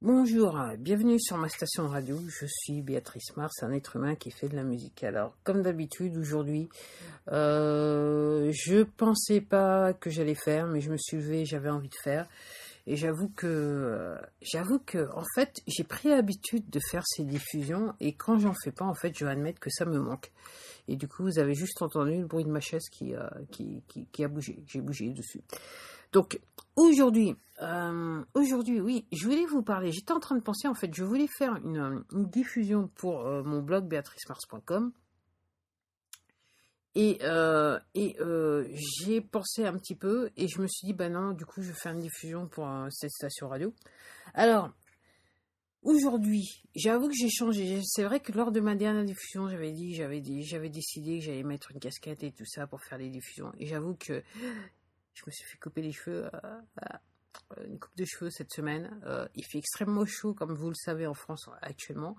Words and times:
Bonjour, 0.00 0.56
euh, 0.56 0.76
bienvenue 0.76 1.18
sur 1.18 1.36
ma 1.38 1.48
station 1.48 1.88
radio. 1.88 2.16
Je 2.28 2.46
suis 2.46 2.82
Béatrice 2.82 3.36
Mars, 3.36 3.64
un 3.64 3.72
être 3.72 3.96
humain 3.96 4.14
qui 4.14 4.30
fait 4.30 4.48
de 4.48 4.54
la 4.54 4.62
musique. 4.62 5.02
Alors, 5.02 5.34
comme 5.42 5.60
d'habitude, 5.60 6.16
aujourd'hui, 6.16 6.68
euh, 7.32 8.52
je 8.52 8.84
pensais 8.84 9.40
pas 9.40 9.92
que 9.94 10.08
j'allais 10.08 10.36
faire, 10.36 10.68
mais 10.68 10.80
je 10.80 10.92
me 10.92 10.96
suis 10.96 11.16
levée, 11.16 11.44
j'avais 11.44 11.68
envie 11.68 11.88
de 11.88 11.96
faire. 12.04 12.28
Et 12.86 12.94
j'avoue 12.94 13.28
que, 13.28 13.48
euh, 13.48 14.16
j'avoue 14.40 14.78
que, 14.78 15.10
en 15.16 15.24
fait, 15.34 15.56
j'ai 15.66 15.82
pris 15.82 16.10
l'habitude 16.10 16.70
de 16.70 16.78
faire 16.92 17.02
ces 17.04 17.24
diffusions, 17.24 17.92
et 17.98 18.12
quand 18.12 18.38
j'en 18.38 18.54
fais 18.54 18.70
pas, 18.70 18.84
en 18.84 18.94
fait, 18.94 19.12
je 19.18 19.24
dois 19.24 19.32
admettre 19.32 19.58
que 19.58 19.68
ça 19.68 19.84
me 19.84 19.98
manque. 19.98 20.30
Et 20.86 20.94
du 20.94 21.08
coup, 21.08 21.24
vous 21.24 21.40
avez 21.40 21.54
juste 21.54 21.82
entendu 21.82 22.20
le 22.20 22.26
bruit 22.26 22.44
de 22.44 22.52
ma 22.52 22.60
chaise 22.60 22.88
qui, 22.88 23.14
qui, 23.50 23.82
qui, 23.88 24.06
qui 24.12 24.24
a 24.24 24.28
bougé. 24.28 24.62
J'ai 24.68 24.80
bougé 24.80 25.08
dessus. 25.08 25.40
Donc 26.12 26.40
aujourd'hui, 26.78 27.36
euh, 27.60 28.24
aujourd'hui, 28.34 28.80
oui, 28.80 29.06
je 29.12 29.24
voulais 29.24 29.44
vous 29.46 29.62
parler. 29.62 29.90
J'étais 29.90 30.12
en 30.12 30.20
train 30.20 30.36
de 30.36 30.42
penser, 30.42 30.68
en 30.68 30.74
fait, 30.74 30.94
je 30.94 31.04
voulais 31.04 31.26
faire 31.26 31.56
une, 31.56 32.04
diffusion 32.12 32.88
pour 32.94 33.26
euh, 33.26 33.42
mon 33.42 33.60
blog 33.60 33.86
béatricemars.com. 33.88 34.92
Et, 36.94 37.18
euh, 37.22 37.78
et 37.94 38.16
j'ai 38.74 39.20
pensé 39.20 39.64
un 39.64 39.74
petit 39.74 39.94
peu 39.94 40.30
et 40.36 40.48
je 40.48 40.60
me 40.60 40.66
suis 40.66 40.86
dit, 40.86 40.94
bah 40.94 41.08
non, 41.08 41.32
du 41.32 41.44
coup, 41.44 41.62
je 41.62 41.68
vais 41.68 41.78
faire 41.80 41.92
une 41.92 42.00
diffusion 42.00 42.48
pour 42.48 42.68
cette 42.90 43.10
station 43.10 43.48
radio. 43.48 43.72
Alors, 44.34 44.70
aujourd'hui, 45.82 46.44
j'avoue 46.74 47.08
que 47.08 47.14
j'ai 47.14 47.28
changé. 47.28 47.80
C'est 47.84 48.02
vrai 48.02 48.18
que 48.18 48.32
lors 48.32 48.50
de 48.50 48.60
ma 48.60 48.74
dernière 48.74 49.04
diffusion, 49.04 49.48
j'avais 49.48 49.72
dit, 49.72 49.94
j'avais 49.94 50.20
dit, 50.20 50.42
j'avais 50.42 50.70
décidé 50.70 51.18
que 51.18 51.26
j'allais 51.26 51.44
mettre 51.44 51.70
une 51.72 51.78
casquette 51.78 52.24
et 52.24 52.32
tout 52.32 52.46
ça 52.46 52.66
pour 52.66 52.82
faire 52.82 52.98
les 52.98 53.10
diffusions. 53.10 53.52
Et 53.58 53.66
j'avoue 53.66 53.94
que 53.94 54.22
je 55.18 55.24
me 55.26 55.32
suis 55.32 55.44
fait 55.44 55.58
couper 55.58 55.82
les 55.82 55.92
cheveux, 55.92 56.26
euh, 56.26 56.60
euh, 56.82 57.66
une 57.66 57.78
coupe 57.78 57.96
de 57.96 58.04
cheveux 58.04 58.30
cette 58.30 58.52
semaine. 58.52 59.00
Euh, 59.04 59.26
il 59.34 59.44
fait 59.44 59.58
extrêmement 59.58 60.06
chaud, 60.06 60.32
comme 60.32 60.54
vous 60.54 60.68
le 60.68 60.76
savez, 60.76 61.06
en 61.06 61.14
France 61.14 61.48
actuellement. 61.60 62.16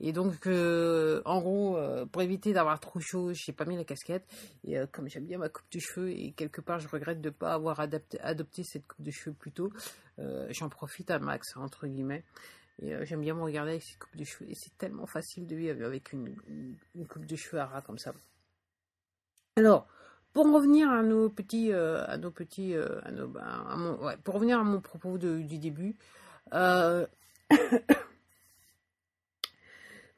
Et 0.00 0.12
donc, 0.12 0.46
en 0.46 1.40
gros, 1.40 1.78
pour 2.10 2.22
éviter 2.22 2.52
d'avoir 2.52 2.80
trop 2.80 3.00
chaud, 3.00 3.32
j'ai 3.32 3.52
pas 3.52 3.64
mis 3.64 3.76
la 3.76 3.84
casquette. 3.84 4.24
Et 4.64 4.76
comme 4.90 5.08
j'aime 5.08 5.26
bien 5.26 5.38
ma 5.38 5.48
coupe 5.48 5.70
de 5.72 5.78
cheveux, 5.78 6.10
et 6.10 6.32
quelque 6.32 6.60
part, 6.60 6.80
je 6.80 6.88
regrette 6.88 7.20
de 7.20 7.28
ne 7.28 7.34
pas 7.34 7.54
avoir 7.54 7.78
adopté 7.78 8.64
cette 8.64 8.86
coupe 8.88 9.02
de 9.04 9.10
cheveux 9.12 9.34
plus 9.34 9.52
tôt, 9.52 9.72
j'en 10.50 10.68
profite 10.68 11.10
à 11.10 11.20
max, 11.20 11.56
entre 11.56 11.86
guillemets. 11.86 12.24
Et 12.80 12.92
j'aime 13.06 13.20
bien 13.20 13.34
me 13.34 13.42
regarder 13.42 13.72
avec 13.72 13.82
cette 13.84 13.98
coupe 13.98 14.16
de 14.16 14.24
cheveux. 14.24 14.50
Et 14.50 14.54
c'est 14.56 14.76
tellement 14.78 15.06
facile 15.06 15.46
de 15.46 15.54
vivre 15.54 15.84
avec 15.84 16.12
une, 16.12 16.34
une, 16.96 17.06
coupe 17.06 17.26
de 17.26 17.36
cheveux 17.36 17.60
à 17.60 17.66
ras 17.66 17.82
comme 17.82 17.98
ça. 17.98 18.12
Alors, 19.56 19.86
pour 20.32 20.50
revenir 20.52 20.90
à 20.90 21.02
nos 21.02 21.28
petits, 21.28 21.72
euh, 21.72 22.04
à 22.06 22.16
nos 22.16 22.30
petits, 22.30 22.74
euh, 22.74 23.00
à 23.04 23.10
nos, 23.10 23.30
à 23.38 23.76
mon, 23.76 24.02
ouais, 24.04 24.16
pour 24.24 24.34
revenir 24.34 24.58
à 24.58 24.64
mon 24.64 24.80
propos 24.80 25.18
du 25.18 25.58
début, 25.58 25.96
euh, 26.54 27.06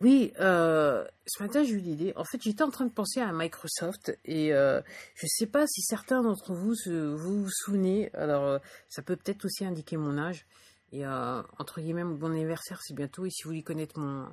oui, 0.01 0.33
ce 0.37 1.42
matin 1.42 1.65
j'ai 1.65 1.73
eu 1.73 1.79
l'idée. 1.79 2.12
En 2.17 2.25
fait, 2.25 2.41
j'étais 2.41 2.62
en 2.62 2.70
train 2.70 2.85
de 2.85 2.92
penser 2.92 3.20
à 3.20 3.33
Microsoft 3.33 4.17
et 4.25 4.51
je 4.51 4.83
ne 5.23 5.29
sais 5.29 5.47
pas 5.47 5.67
si 5.67 5.83
certains 5.83 6.23
d'entre 6.23 6.55
vous 6.55 6.75
vous, 7.17 7.48
souvenez. 7.51 8.11
Alors, 8.15 8.61
ça 8.89 9.03
peut 9.03 9.17
peut-être 9.17 9.45
aussi 9.45 9.65
indiquer 9.65 9.97
mon 9.97 10.17
âge. 10.19 10.47
Et 10.92 11.05
entre 11.07 11.81
guillemets, 11.81 12.05
mon 12.05 12.31
anniversaire 12.31 12.81
c'est 12.83 12.95
bientôt. 12.95 13.27
Et 13.27 13.31
si 13.31 13.42
vous 13.42 13.51
voulez 13.51 13.65
connaître 13.65 13.98
mon 13.98 14.29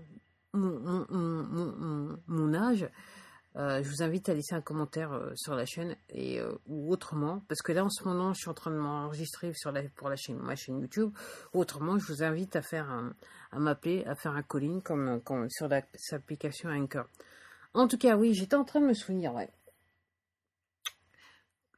mon, 0.53 1.05
mon, 1.09 2.19
mon, 2.27 2.53
âge, 2.53 2.87
je 3.55 3.89
vous 3.89 4.01
invite 4.01 4.29
à 4.29 4.33
laisser 4.33 4.55
un 4.55 4.61
commentaire 4.61 5.11
euh, 5.13 5.31
sur 5.35 5.55
la 5.55 5.65
chaîne 5.65 5.95
et 6.09 6.39
euh, 6.39 6.53
ou 6.67 6.91
autrement, 6.91 7.41
parce 7.47 7.61
que 7.61 7.71
là 7.71 7.83
en 7.83 7.89
ce 7.89 8.03
moment 8.05 8.33
je 8.33 8.39
suis 8.39 8.49
en 8.49 8.53
train 8.53 8.71
de 8.71 8.77
m'enregistrer 8.77 9.53
sur 9.53 9.71
la, 9.71 9.83
pour 9.95 10.09
la 10.09 10.15
chaîne, 10.15 10.37
ma 10.37 10.55
chaîne 10.55 10.79
YouTube. 10.79 11.11
autrement, 11.53 11.97
je 11.99 12.05
vous 12.05 12.23
invite 12.23 12.55
à 12.55 12.61
faire 12.61 12.89
un, 12.89 13.13
à 13.51 13.59
m'appeler, 13.59 14.05
à 14.05 14.15
faire 14.15 14.33
un 14.33 14.43
calling 14.43 14.81
comme, 14.81 15.21
comme 15.21 15.49
sur 15.49 15.67
l'application 15.67 16.69
Anchor. 16.69 17.05
En 17.73 17.87
tout 17.87 17.97
cas, 17.97 18.15
oui, 18.17 18.33
j'étais 18.33 18.55
en 18.55 18.65
train 18.65 18.81
de 18.81 18.85
me 18.87 18.93
souvenir, 18.93 19.33
ouais. 19.33 19.49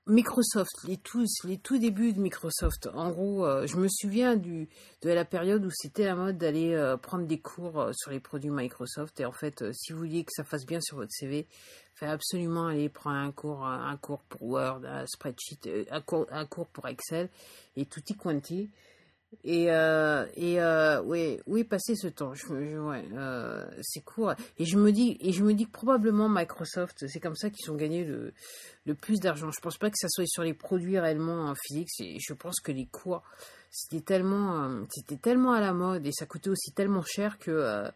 Microsoft, 0.05 0.83
les 0.85 0.97
tout, 0.97 1.25
les 1.45 1.57
tout 1.57 1.77
débuts 1.77 2.11
de 2.11 2.19
Microsoft. 2.19 2.89
En 2.93 3.09
gros, 3.09 3.45
euh, 3.45 3.65
je 3.67 3.77
me 3.77 3.87
souviens 3.87 4.35
du, 4.35 4.67
de 5.01 5.09
la 5.09 5.23
période 5.23 5.63
où 5.63 5.69
c'était 5.71 6.03
la 6.03 6.15
mode 6.15 6.37
d'aller 6.37 6.73
euh, 6.73 6.97
prendre 6.97 7.25
des 7.25 7.39
cours 7.39 7.79
euh, 7.79 7.91
sur 7.93 8.11
les 8.11 8.19
produits 8.19 8.49
Microsoft. 8.49 9.21
Et 9.21 9.25
en 9.25 9.31
fait, 9.31 9.63
si 9.71 9.93
vous 9.93 9.99
vouliez 9.99 10.25
que 10.25 10.31
ça 10.35 10.43
fasse 10.43 10.65
bien 10.65 10.81
sur 10.81 10.97
votre 10.97 11.13
CV, 11.13 11.47
faites 11.95 12.09
absolument 12.09 12.67
aller 12.67 12.89
prendre 12.89 13.15
un 13.15 13.31
cours, 13.31 13.65
un 13.65 13.95
cours 13.95 14.23
pour 14.23 14.43
Word, 14.43 14.81
un 14.83 15.05
spreadsheet, 15.07 15.87
un 15.89 16.01
cours, 16.01 16.27
un 16.31 16.45
cours 16.47 16.67
pour 16.67 16.85
Excel 16.89 17.29
et 17.77 17.85
tutti 17.85 18.13
quanti. 18.13 18.71
Et, 19.43 19.71
euh, 19.71 20.25
et 20.35 20.61
euh, 20.61 21.01
oui, 21.03 21.39
oui, 21.47 21.63
passer 21.63 21.95
ce 21.95 22.07
temps, 22.07 22.33
je, 22.33 22.45
ouais, 22.47 23.05
euh, 23.13 23.65
c'est 23.81 24.01
court. 24.01 24.33
Et 24.57 24.65
je 24.65 24.77
me 24.77 24.91
dis, 24.91 25.17
et 25.19 25.31
je 25.31 25.43
me 25.43 25.53
dis 25.53 25.65
que 25.65 25.71
probablement 25.71 26.29
Microsoft, 26.29 27.07
c'est 27.07 27.19
comme 27.19 27.35
ça 27.35 27.49
qu'ils 27.49 27.71
ont 27.71 27.75
gagné 27.75 28.03
le, 28.03 28.33
le 28.85 28.95
plus 28.95 29.19
d'argent. 29.19 29.51
Je 29.51 29.59
pense 29.59 29.77
pas 29.77 29.89
que 29.89 29.97
ça 29.97 30.07
soit 30.09 30.25
sur 30.27 30.43
les 30.43 30.53
produits 30.53 30.99
réellement 30.99 31.49
en 31.49 31.55
physique. 31.55 31.89
Je 31.99 32.33
pense 32.33 32.59
que 32.59 32.71
les 32.71 32.85
cours, 32.85 33.23
c'était 33.69 34.01
tellement, 34.03 34.63
euh, 34.63 34.83
c'était 34.89 35.17
tellement 35.17 35.53
à 35.53 35.59
la 35.59 35.73
mode 35.73 36.05
et 36.05 36.11
ça 36.11 36.25
coûtait 36.25 36.49
aussi 36.49 36.71
tellement 36.71 37.03
cher 37.03 37.39
que 37.39 37.51
euh, 37.51 37.89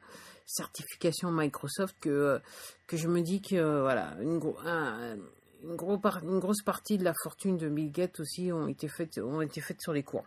certification 0.45 1.31
Microsoft 1.31 1.95
que 1.99 2.39
que 2.87 2.95
je 2.95 3.09
me 3.09 3.21
dis 3.21 3.41
que 3.41 3.81
voilà, 3.81 4.15
une, 4.21 4.39
gros 4.39 4.57
une 4.63 6.39
grosse 6.39 6.63
partie 6.63 6.97
de 6.97 7.03
la 7.03 7.13
fortune 7.21 7.57
de 7.57 7.67
Bill 7.67 7.91
Gates 7.91 8.19
aussi 8.21 8.51
ont 8.53 8.67
été 8.67 8.87
faites 8.87 9.17
ont 9.17 9.41
été 9.41 9.59
faites 9.59 9.81
sur 9.81 9.91
les 9.91 10.03
cours. 10.03 10.25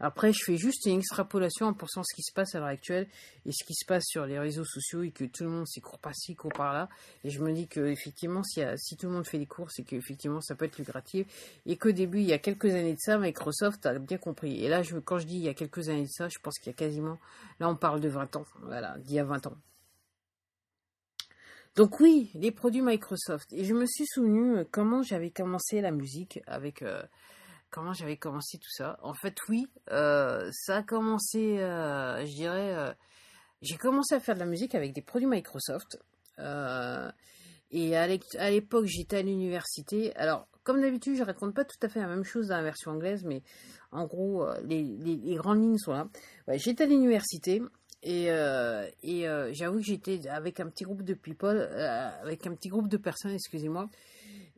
Après, 0.00 0.32
je 0.32 0.44
fais 0.44 0.56
juste 0.56 0.86
une 0.86 0.98
extrapolation 0.98 1.66
en 1.66 1.72
pensant 1.74 2.02
ce 2.04 2.14
qui 2.14 2.22
se 2.22 2.32
passe 2.32 2.54
à 2.54 2.58
l'heure 2.58 2.68
actuelle 2.68 3.06
et 3.44 3.52
ce 3.52 3.64
qui 3.64 3.74
se 3.74 3.84
passe 3.86 4.04
sur 4.06 4.26
les 4.26 4.38
réseaux 4.38 4.64
sociaux 4.64 5.02
et 5.02 5.10
que 5.10 5.24
tout 5.24 5.44
le 5.44 5.50
monde 5.50 5.66
s'y 5.66 5.80
court 5.80 5.98
pas 5.98 6.12
ci, 6.12 6.34
court 6.34 6.52
par 6.52 6.72
là. 6.72 6.88
Et 7.24 7.30
je 7.30 7.40
me 7.42 7.52
dis 7.52 7.68
que 7.68 7.80
effectivement, 7.86 8.42
si, 8.42 8.60
si 8.76 8.96
tout 8.96 9.06
le 9.06 9.12
monde 9.12 9.26
fait 9.26 9.38
des 9.38 9.46
cours, 9.46 9.70
c'est 9.70 9.82
qu'effectivement, 9.82 10.40
ça 10.40 10.54
peut 10.54 10.64
être 10.64 10.78
lucratif. 10.78 11.26
Et 11.66 11.76
qu'au 11.76 11.92
début, 11.92 12.18
il 12.18 12.26
y 12.26 12.32
a 12.32 12.38
quelques 12.38 12.70
années 12.74 12.94
de 12.94 13.00
ça, 13.00 13.18
Microsoft 13.18 13.86
a 13.86 13.98
bien 13.98 14.18
compris. 14.18 14.64
Et 14.64 14.68
là, 14.68 14.82
quand 15.04 15.18
je 15.18 15.26
dis 15.26 15.36
il 15.36 15.44
y 15.44 15.48
a 15.48 15.54
quelques 15.54 15.88
années 15.88 16.04
de 16.04 16.10
ça, 16.10 16.28
je 16.28 16.38
pense 16.38 16.58
qu'il 16.58 16.68
y 16.68 16.74
a 16.74 16.76
quasiment, 16.76 17.18
là, 17.60 17.68
on 17.68 17.76
parle 17.76 18.00
de 18.00 18.08
20 18.08 18.36
ans. 18.36 18.46
Voilà, 18.62 18.96
d'il 18.98 19.14
y 19.14 19.18
a 19.18 19.24
20 19.24 19.46
ans. 19.46 19.56
Donc 21.76 22.00
oui, 22.00 22.30
les 22.34 22.50
produits 22.52 22.80
Microsoft. 22.80 23.52
Et 23.52 23.64
je 23.64 23.74
me 23.74 23.84
suis 23.84 24.06
souvenu 24.06 24.56
euh, 24.56 24.64
comment 24.70 25.02
j'avais 25.02 25.30
commencé 25.30 25.82
la 25.82 25.90
musique 25.90 26.40
avec 26.46 26.80
euh, 26.80 27.02
comment 27.76 27.92
j'avais 27.92 28.16
commencé 28.16 28.56
tout 28.56 28.70
ça. 28.70 28.98
En 29.02 29.12
fait, 29.12 29.36
oui, 29.50 29.66
euh, 29.90 30.48
ça 30.50 30.78
a 30.78 30.82
commencé, 30.82 31.58
euh, 31.58 32.24
je 32.24 32.34
dirais, 32.34 32.74
euh, 32.74 32.90
j'ai 33.60 33.76
commencé 33.76 34.14
à 34.14 34.20
faire 34.20 34.34
de 34.34 34.40
la 34.40 34.46
musique 34.46 34.74
avec 34.74 34.94
des 34.94 35.02
produits 35.02 35.28
Microsoft. 35.28 35.98
et 36.38 37.96
à 37.96 38.50
l'époque, 38.50 38.86
j'étais 38.86 39.18
à 39.18 39.22
l'université. 39.22 40.16
Alors, 40.16 40.48
comme 40.62 40.80
d'habitude, 40.80 41.16
je 41.18 41.22
raconte 41.22 41.54
pas 41.54 41.66
tout 41.66 41.76
à 41.82 41.90
fait 41.90 42.00
la 42.00 42.06
même 42.06 42.24
chose 42.24 42.48
dans 42.48 42.56
la 42.56 42.62
version 42.62 42.92
anglaise, 42.92 43.24
mais 43.24 43.42
en 43.92 44.06
gros, 44.06 44.48
les, 44.64 45.34
grandes 45.34 45.60
lignes 45.60 45.76
sont 45.76 45.92
là. 45.92 46.08
j'étais 46.54 46.84
à 46.84 46.86
l'université. 46.86 47.60
Et, 48.02 48.28
et 48.28 49.26
j'avoue 49.52 49.80
que 49.80 49.84
j'étais 49.84 50.26
avec 50.28 50.60
un 50.60 50.70
petit 50.70 50.84
groupe 50.84 51.02
de 51.02 51.12
people, 51.12 51.60
avec 51.60 52.46
un 52.46 52.54
petit 52.54 52.70
groupe 52.70 52.88
de 52.88 52.96
personnes, 52.96 53.32
excusez-moi, 53.32 53.90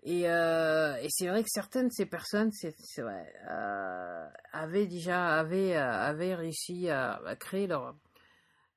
euh, 0.06 0.96
et, 1.02 1.08
c'est 1.10 1.26
vrai 1.26 1.42
que 1.42 1.48
certaines 1.50 1.88
de 1.88 1.92
ces 1.92 2.06
personnes, 2.06 2.50
euh, 2.98 4.28
avaient 4.52 4.86
déjà 4.86 5.38
avaient, 5.38 5.76
euh, 5.76 5.90
avaient 5.90 6.34
réussi 6.34 6.88
à, 6.88 7.20
créer 7.38 7.66
leur, 7.66 7.94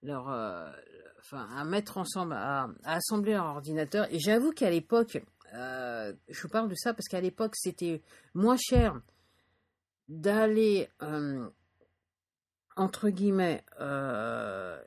leur 0.01 0.27
enfin, 1.19 1.47
à 1.55 1.63
mettre 1.63 1.97
ensemble, 1.97 2.33
à, 2.33 2.69
assembler 2.83 3.33
leur 3.33 3.45
ordinateur. 3.45 4.07
Et 4.11 4.19
j'avoue 4.19 4.51
qu'à 4.51 4.69
l'époque, 4.69 5.21
je 5.53 6.41
vous 6.41 6.49
parle 6.49 6.69
de 6.69 6.75
ça 6.75 6.93
parce 6.93 7.07
qu'à 7.07 7.21
l'époque, 7.21 7.53
c'était 7.55 8.01
moins 8.33 8.57
cher 8.57 8.99
d'aller 10.09 10.89
entre 12.75 13.09
guillemets 13.09 13.63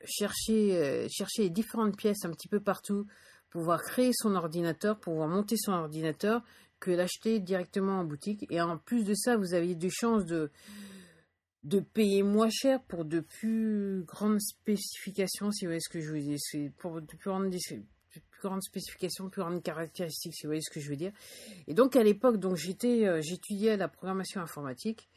chercher 0.05 1.09
chercher 1.09 1.49
différentes 1.49 1.97
pièces 1.97 2.25
un 2.25 2.31
petit 2.31 2.49
peu 2.49 2.61
partout 2.61 3.07
pouvoir 3.55 3.85
créer 3.85 4.11
son 4.13 4.35
ordinateur, 4.35 4.99
pouvoir 4.99 5.29
monter 5.29 5.57
son 5.57 5.71
ordinateur, 5.71 6.43
que 6.81 6.91
l'acheter 6.91 7.39
directement 7.39 8.01
en 8.01 8.05
boutique. 8.05 8.45
Et 8.51 8.61
en 8.61 8.79
plus 8.79 9.05
de 9.05 9.15
ça, 9.15 9.37
vous 9.37 9.55
aviez 9.55 9.77
des 9.77 9.91
chances 9.91 10.25
de, 10.25 10.51
de 11.63 11.79
payer 11.79 12.25
moins 12.25 12.51
cher 12.51 12.83
pour 12.83 13.05
de 13.05 13.21
plus 13.21 14.03
grandes 14.09 14.41
spécifications, 14.41 15.53
si 15.53 15.65
vous 15.65 15.69
voyez 15.69 15.81
ce 15.81 15.89
que 15.89 16.01
je 16.01 16.11
veux 16.11 16.21
dire. 16.21 16.39
Pour 16.79 17.01
de 17.01 17.07
plus 17.07 17.31
grandes, 17.31 17.55
plus 18.11 18.41
grandes 18.43 18.63
spécifications, 18.65 19.31
plus 19.31 19.43
grandes 19.43 19.63
caractéristiques, 19.63 20.35
si 20.35 20.43
vous 20.43 20.49
voyez 20.49 20.61
ce 20.61 20.75
que 20.75 20.81
je 20.81 20.91
veux 20.91 20.97
dire. 20.97 21.13
Et 21.69 21.75
donc 21.75 21.95
à 21.95 22.03
l'époque, 22.03 22.39
donc 22.39 22.57
j'étais, 22.57 23.07
euh, 23.07 23.21
j'étudiais 23.23 23.77
la 23.77 23.87
programmation 23.87 24.41
informatique 24.41 25.09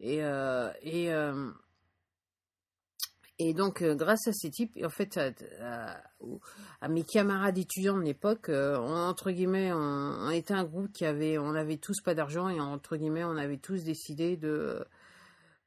et, 0.00 0.24
euh, 0.24 0.72
et 0.80 1.12
euh, 1.12 1.50
et 3.40 3.52
donc, 3.52 3.82
euh, 3.82 3.96
grâce 3.96 4.28
à 4.28 4.32
ces 4.32 4.50
types, 4.50 4.78
en 4.84 4.90
fait, 4.90 5.18
à, 5.60 6.88
mes 6.88 7.02
camarades 7.02 7.58
étudiants 7.58 7.98
de 7.98 8.04
l'époque, 8.04 8.48
euh, 8.48 8.76
entre 8.76 9.32
guillemets, 9.32 9.72
on, 9.72 10.30
était 10.30 10.54
un 10.54 10.64
groupe 10.64 10.92
qui 10.92 11.04
avait, 11.04 11.36
on 11.38 11.54
avait 11.54 11.78
tous 11.78 12.00
pas 12.00 12.14
d'argent 12.14 12.48
et 12.48 12.60
entre 12.60 12.96
guillemets, 12.96 13.24
on 13.24 13.36
avait 13.36 13.58
tous 13.58 13.82
décidé 13.82 14.36
de 14.36 14.84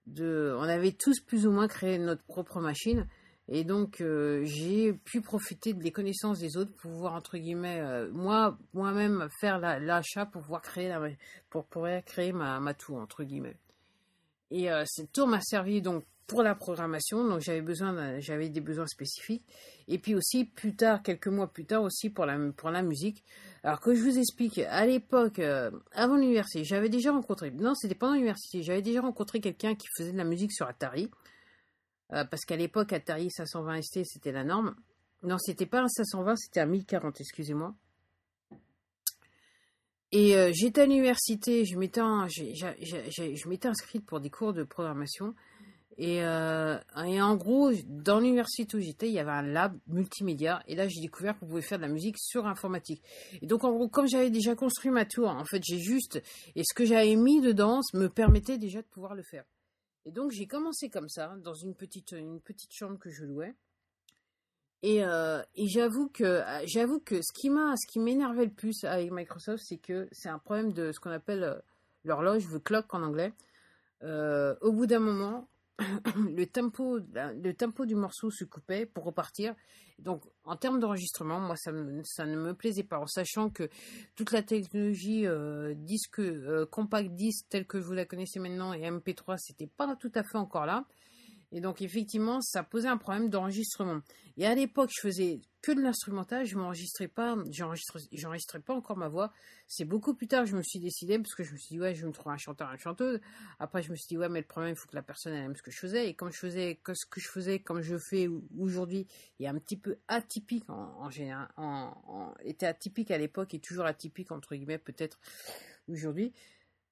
de, 0.06 0.56
on 0.58 0.64
avait 0.64 0.94
tous 0.94 1.20
plus 1.20 1.46
ou 1.46 1.52
moins 1.52 1.68
créé 1.68 1.98
notre 1.98 2.24
propre 2.24 2.62
machine. 2.62 3.06
Et 3.50 3.66
donc, 3.66 4.00
euh, 4.00 4.46
j'ai 4.46 4.94
pu 4.94 5.20
profiter 5.20 5.74
des 5.74 5.92
connaissances 5.92 6.40
des 6.40 6.56
autres 6.56 6.72
pour 6.72 6.92
pouvoir, 6.92 7.14
entre 7.14 7.38
guillemets, 7.38 8.08
moi, 8.12 8.58
moi-même 8.74 9.28
faire 9.42 9.60
l'achat 9.60 10.26
pour 10.26 10.44
pouvoir 10.44 10.62
créer, 10.62 10.88
la, 10.88 11.02
pour 11.50 11.68
créer 12.06 12.32
ma, 12.32 12.62
ma 12.62 12.74
tour, 12.74 12.98
entre 12.98 13.26
guillemets. 13.26 13.58
Et 14.52 14.70
cette 14.86 15.12
tour 15.12 15.28
m'a 15.28 15.42
servi 15.42 15.82
donc 15.82 16.06
pour 16.28 16.44
la 16.44 16.56
programmation, 16.56 17.26
donc 17.26 17.40
j'avais 17.40 17.62
besoin, 17.62 18.20
j'avais 18.20 18.50
des 18.50 18.62
besoins 18.62 18.86
spécifiques. 18.86 19.44
Et 19.88 19.98
puis 19.98 20.14
aussi, 20.14 20.44
plus 20.46 20.76
tard, 20.76 21.02
quelques 21.02 21.28
mois 21.28 21.48
plus 21.48 21.66
tard 21.66 21.84
aussi 21.84 22.10
pour 22.10 22.26
la, 22.26 22.38
pour 22.52 22.70
la 22.70 22.82
musique. 22.82 23.24
Alors 23.64 23.80
que 23.80 23.96
je 23.96 24.02
vous 24.02 24.20
explique, 24.20 24.60
à 24.60 24.86
l'époque, 24.86 25.40
avant 25.94 26.18
l'université, 26.18 26.66
j'avais 26.66 26.90
déjà 26.90 27.12
rencontré, 27.12 27.52
non, 27.52 27.74
c'était 27.76 27.96
pendant 27.96 28.14
l'université, 28.14 28.62
j'avais 28.62 28.82
déjà 28.82 29.02
rencontré 29.02 29.40
quelqu'un 29.40 29.76
qui 29.76 29.88
faisait 29.98 30.12
de 30.12 30.18
la 30.18 30.26
musique 30.26 30.52
sur 30.52 30.68
Atari. 30.68 31.10
Euh, 32.14 32.24
parce 32.26 32.46
qu'à 32.46 32.56
l'époque, 32.56 32.94
Atari 32.94 33.30
520 33.30 33.82
ST, 33.82 34.06
c'était 34.06 34.32
la 34.32 34.44
norme. 34.44 34.76
Non, 35.24 35.38
c'était 35.38 35.66
pas 35.66 35.82
un 35.82 35.88
520, 35.88 36.36
c'était 36.38 36.60
un 36.62 36.66
1040, 36.66 37.20
excusez-moi. 37.20 37.76
Et 40.14 40.38
euh, 40.38 40.52
j'étais 40.54 40.82
à 40.82 40.86
l'université, 40.86 41.66
je 41.66 41.78
m'étais, 41.78 42.00
je 42.00 43.50
m'étais 43.50 43.68
inscrite 43.68 44.06
pour 44.06 44.22
des 44.22 44.30
cours 44.30 44.54
de 44.54 44.64
programmation. 44.64 45.36
Et, 45.98 46.24
euh, 46.24 46.78
et 47.06 47.22
en 47.22 47.36
gros, 47.36 47.72
dans 47.88 48.20
l'université 48.20 48.78
où 48.78 48.80
j'étais, 48.80 49.08
il 49.08 49.14
y 49.14 49.20
avait 49.20 49.32
un 49.32 49.42
lab 49.42 49.78
multimédia. 49.88 50.62
Et 50.68 50.76
là, 50.76 50.88
j'ai 50.88 51.02
découvert 51.02 51.38
qu'on 51.38 51.48
pouvait 51.48 51.62
faire 51.62 51.80
de 51.80 51.84
la 51.84 51.90
musique 51.90 52.18
sur 52.20 52.46
informatique. 52.46 53.02
Et 53.42 53.48
donc, 53.48 53.64
en 53.64 53.72
gros, 53.72 53.88
comme 53.90 54.08
j'avais 54.08 54.30
déjà 54.30 54.56
construit 54.56 54.92
ma 54.92 55.06
tour, 55.06 55.30
en 55.30 55.46
fait, 55.46 55.64
j'ai 55.64 55.80
juste... 55.80 56.22
Et 56.56 56.64
ce 56.64 56.74
que 56.76 56.86
j'avais 56.86 57.16
mis 57.16 57.42
dedans 57.42 57.82
me 57.94 58.08
permettait 58.08 58.60
déjà 58.60 58.82
de 58.82 58.88
pouvoir 58.88 59.16
le 59.16 59.24
faire. 59.24 59.44
Et 60.08 60.12
donc 60.12 60.32
j'ai 60.32 60.48
commencé 60.48 60.90
comme 60.90 61.10
ça, 61.10 61.36
dans 61.44 61.54
une 61.54 61.76
petite, 61.76 62.14
une 62.14 62.40
petite 62.40 62.72
chambre 62.74 62.98
que 62.98 63.10
je 63.10 63.26
louais. 63.26 63.54
Et, 64.82 65.04
euh, 65.04 65.42
j'avoue 65.58 66.08
que 66.08 66.42
j'avoue 66.66 67.02
que 67.02 67.18
ce 67.18 67.34
qui 67.34 67.50
m'a 67.50 67.76
ce 67.76 67.92
qui 67.92 68.00
m'énervait 68.00 68.46
le 68.46 68.52
plus 68.52 68.86
avec 68.86 69.12
Microsoft, 69.12 69.66
c'est 69.68 69.80
que 69.80 70.08
c'est 70.14 70.30
un 70.30 70.40
problème 70.40 70.72
de 70.72 70.94
ce 70.94 71.02
qu'on 71.02 71.12
appelle 71.12 71.44
euh, 71.44 71.60
l'horloge, 72.06 72.48
le 72.50 72.60
clock 72.60 72.94
en 72.94 73.04
anglais. 73.04 73.34
Au 74.02 74.72
bout 74.72 74.86
d'un 74.86 75.00
moment, 75.00 75.50
le 76.16 76.46
tempo, 76.46 77.00
le 77.00 77.52
tempo 77.54 77.86
du 77.86 77.96
morceau 77.96 78.32
se 78.32 78.44
coupait 78.46 78.86
pour 78.86 79.06
repartir. 79.06 79.56
Donc, 80.00 80.24
en 80.44 80.56
termes 80.56 80.80
d'enregistrement, 80.80 81.40
moi, 81.40 81.56
ça, 81.56 81.72
ça, 82.04 82.26
ne 82.26 82.36
me 82.36 82.54
plaisait 82.54 82.84
pas, 82.84 83.00
en 83.00 83.08
sachant 83.08 83.50
que 83.50 83.70
toute 84.16 84.32
la 84.32 84.44
technologie 84.44 85.26
euh, 85.26 85.74
disque, 85.76 86.20
euh, 86.20 86.68
compact 86.68 87.10
disque 87.16 87.48
telle 87.50 87.66
que 87.66 87.78
vous 87.78 87.94
la 87.94 88.06
connaissez 88.06 88.40
maintenant 88.40 88.74
et 88.74 88.82
MP3, 88.82 89.38
c'était 89.38 89.68
pas 89.68 89.96
tout 89.96 90.12
à 90.14 90.24
fait 90.24 90.38
encore 90.38 90.66
là. 90.66 90.86
Et 91.52 91.62
donc, 91.62 91.82
effectivement, 91.82 92.42
ça 92.42 92.64
posait 92.64 92.90
un 92.90 92.98
problème 92.98 93.30
d'enregistrement. 93.30 94.02
Et 94.36 94.46
à 94.46 94.54
l'époque, 94.54 94.92
je 94.94 95.02
faisais 95.02 95.42
que 95.62 95.72
de 95.72 95.82
l'instrumental, 95.82 96.46
je 96.46 96.58
m'enregistrais 96.58 97.08
pas, 97.08 97.38
j'enregistrais 97.50 98.60
pas 98.60 98.74
encore 98.74 98.98
ma 98.98 99.08
voix. 99.08 99.32
C'est 99.66 99.86
beaucoup 99.86 100.14
plus 100.14 100.28
tard 100.28 100.44
que 100.44 100.50
je 100.50 100.58
me 100.58 100.62
suis 100.62 100.80
décidé, 100.80 101.18
parce 101.18 101.34
que 101.36 101.44
je 101.44 101.54
me 101.54 101.58
suis 101.58 101.76
dit, 101.76 101.80
ouais, 101.80 101.96
je 101.96 102.02
vais 102.02 102.08
me 102.08 102.14
trouver 102.14 102.36
un 102.36 102.38
chanteur, 102.38 102.70
une 102.72 102.78
chanteuse. 102.78 103.22
Après, 103.60 103.82
je 103.82 103.92
me 103.92 103.96
suis 103.96 104.08
dit, 104.08 104.18
ouais, 104.18 104.28
mais 104.28 104.42
le 104.42 104.46
problème, 104.46 104.74
il 104.74 104.78
faut 104.78 104.88
que 104.88 104.96
la 104.96 105.02
personne 105.02 105.34
aime 105.34 105.56
ce 105.56 105.62
que 105.62 105.72
je 105.72 105.80
faisais. 105.80 106.10
Et 106.10 106.14
comme 106.16 106.32
je 106.32 106.38
faisais, 106.38 106.76
que 106.84 106.94
ce 106.94 107.06
que 107.06 107.22
je 107.22 107.30
faisais, 107.30 107.60
comme 107.60 107.82
je 107.82 107.98
fais 107.98 108.30
aujourd'hui, 108.60 109.08
est 109.40 109.48
un 109.48 109.58
petit 109.58 109.78
peu 109.78 109.98
atypique 110.10 110.70
en, 110.70 111.10
général, 111.10 111.48
en, 111.56 112.34
était 112.44 112.66
atypique 112.66 113.10
à 113.10 113.18
l'époque 113.18 113.54
et 113.54 113.60
toujours 113.60 113.86
atypique, 113.86 114.32
entre 114.32 114.54
guillemets, 114.56 114.80
peut-être 114.80 115.18
aujourd'hui. 115.88 116.34